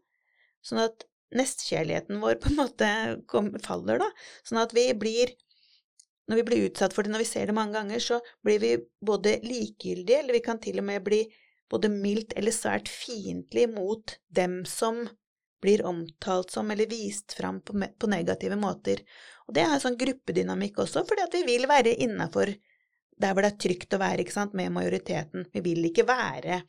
[0.63, 4.11] sånn at nestkjærligheten vår på en måte kom, faller, da.
[4.45, 5.33] Sånn at vi blir
[6.31, 8.77] Når vi blir utsatt for det, når vi ser det mange ganger, så blir vi
[9.05, 11.25] både likegyldige, eller vi kan til og med bli
[11.73, 15.03] både mildt eller svært fiendtlig mot dem som
[15.63, 19.03] blir omtalt som eller vist fram på, på negative måter.
[19.47, 22.51] Og det er sånn gruppedynamikk også, fordi at vi vil være innafor
[23.23, 25.47] der hvor det er trygt å være, ikke sant, med majoriteten.
[25.53, 26.63] Vi vil ikke være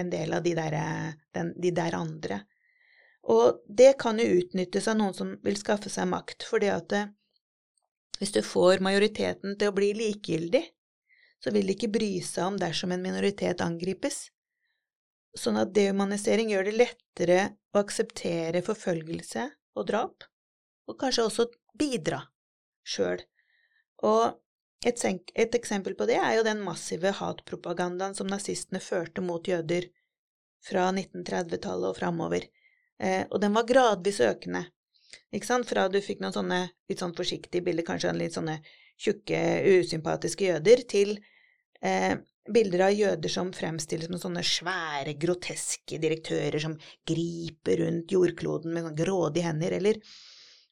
[0.00, 0.76] en del av de der,
[1.34, 2.40] den, de der andre.
[3.30, 7.10] Og det kan jo utnyttes av noen som vil skaffe seg makt, fordi at eh,
[8.20, 10.62] hvis du får majoriteten til å bli likegyldig,
[11.40, 14.26] så vil de ikke bry seg om dersom en minoritet angripes.
[15.38, 17.40] Sånn at dehumanisering gjør det lettere
[17.72, 19.46] å akseptere forfølgelse
[19.78, 20.26] og drap,
[20.90, 21.48] og kanskje også
[21.80, 22.20] bidra
[22.84, 23.22] sjøl.
[24.04, 24.36] Og
[24.84, 29.88] et, et eksempel på det er jo den massive hatpropagandaen som nazistene førte mot jøder
[30.64, 32.46] fra 1930-tallet og framover.
[33.00, 34.66] Eh, og den var gradvis økende.
[35.34, 35.68] Ikke sant?
[35.68, 38.58] Fra du fikk noen sånne litt sånn forsiktige bilder, kanskje av litt sånne
[39.00, 39.38] tjukke,
[39.80, 41.14] usympatiske jøder, til
[41.82, 42.16] eh,
[42.50, 46.76] bilder av jøder som fremstilles som sånne svære, groteske direktører som
[47.08, 50.00] griper rundt jordkloden med grådige hender, eller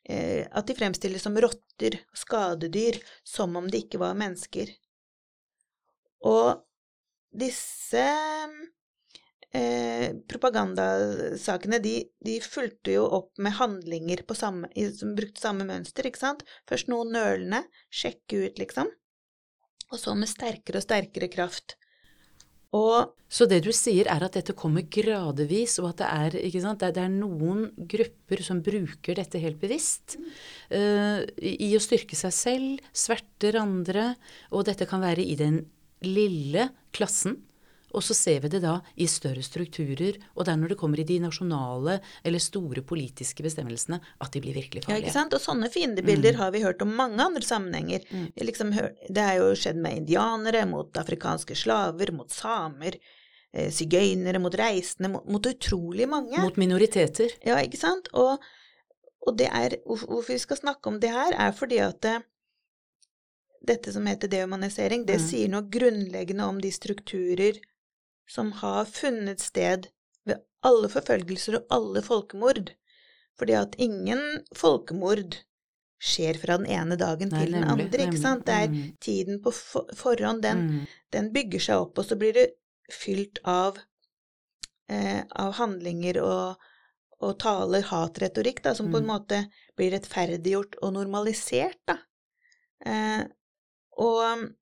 [0.05, 4.75] eh, at de fremstilles som rotter, skadedyr, som om de ikke var mennesker.
[6.27, 6.59] Og
[7.39, 8.05] disse
[9.57, 16.23] eh, propagandasakene, de, de fulgte jo opp med handlinger samme, som brukte samme mønster, ikke
[16.23, 16.47] sant?
[16.69, 18.91] Først noe nølende, sjekke ut, liksom,
[19.89, 21.79] og så med sterkere og sterkere kraft.
[22.77, 26.91] Og Så det du sier er at dette kommer gradvis, og at det er, det
[26.97, 30.17] det er noen grupper som bruker dette helt bevisst
[30.73, 34.15] i i å styrke seg selv, sverter andre,
[34.53, 35.63] og dette kan være i den
[36.05, 37.37] lille klassen.
[37.97, 41.01] Og så ser vi det da i større strukturer, og det er når det kommer
[41.01, 45.01] i de nasjonale eller store politiske bestemmelsene at de blir virkelig farlige.
[45.01, 45.37] Ja, ikke sant?
[45.37, 48.05] Og sånne fiendebilder har vi hørt om mange andre sammenhenger.
[48.11, 52.99] Vi liksom det er jo skjedd med indianere, mot afrikanske slaver, mot samer,
[53.55, 56.37] eh, sigøynere, mot reisende, mot, mot utrolig mange.
[56.45, 57.33] Mot minoriteter.
[57.47, 58.13] Ja, ikke sant?
[58.13, 58.37] Og,
[59.27, 62.19] og det er, hvorfor hvorfor vi skal snakke om det her, er fordi at det,
[63.69, 65.25] dette som heter dehumanisering, det Mm.
[65.25, 67.59] sier noe grunnleggende om de strukturer
[68.29, 69.89] som har funnet sted
[70.29, 72.73] ved alle forfølgelser og alle folkemord.
[73.39, 74.23] Fordi at ingen
[74.57, 75.39] folkemord
[76.03, 78.45] skjer fra den ene dagen Nei, til den nemlig, andre, ikke sant?
[78.47, 78.97] Det er Mm.
[79.01, 79.53] tiden på
[79.97, 80.87] forhånd, den, Mm.
[81.13, 82.51] den bygger seg opp, og så blir det
[82.91, 83.79] fylt av,
[84.89, 86.57] eh, av handlinger og,
[87.21, 89.11] og taler, hatretorikk, da, som på en Mm.
[89.11, 91.99] måte blir rettferdiggjort og normalisert, da.
[92.87, 93.25] Eh,
[93.99, 94.53] og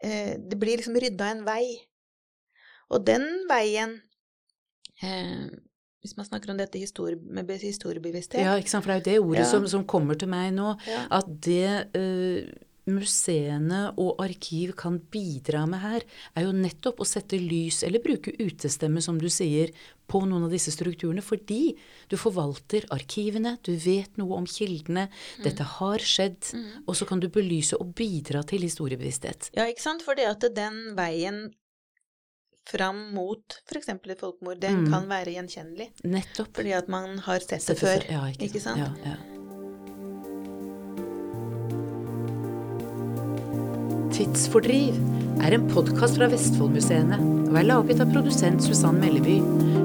[0.00, 1.86] eh, det blir liksom rydda en vei.
[2.94, 3.96] Og den veien
[5.02, 5.48] eh,
[6.04, 9.24] Hvis man snakker om dette historie, med historiebevissthet Ja, ikke sant, for det er jo
[9.26, 9.50] det ordet Ja.
[9.50, 10.76] som, som kommer til meg nå.
[10.88, 11.06] Ja.
[11.18, 16.04] At det eh, museene og arkiv kan bidra med her,
[16.36, 19.72] er jo nettopp å sette lys, eller bruke utestemme, som du sier,
[20.04, 21.78] på noen av disse strukturene, fordi
[22.12, 25.06] du forvalter arkivene, du vet noe om kildene,
[25.40, 26.52] dette har skjedd,
[26.84, 29.48] og så kan du belyse og bidra til historiebevissthet.
[29.56, 30.04] Ja, ikke sant?
[30.04, 31.46] Fordi at den veien
[32.70, 33.88] fram mot f.eks.
[33.88, 34.90] et folkemord, den Mm.
[34.90, 35.90] kan være gjenkjennelig.
[36.04, 36.54] Nettopp.
[36.56, 38.04] Fordi at man har sett det før.
[38.10, 38.78] Ja, ikke, ikke sant?
[38.78, 39.16] Ja, ja.
[44.14, 44.94] Tidsfordriv
[45.42, 47.16] er en podkast fra Vestfoldmuseene
[47.48, 49.40] og er laget av produsent Susann Melleby,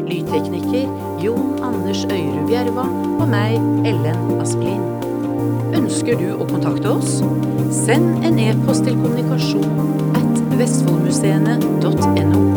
[0.09, 0.85] lydtekniker
[1.23, 2.85] Jon Anders Øyrud Bjerva
[3.19, 3.57] og meg,
[3.89, 4.85] Ellen Asplin.
[5.79, 7.19] Ønsker du å kontakte oss?
[7.73, 12.48] Send en e-post til kommunikasjon at vestfoldmuseene.no.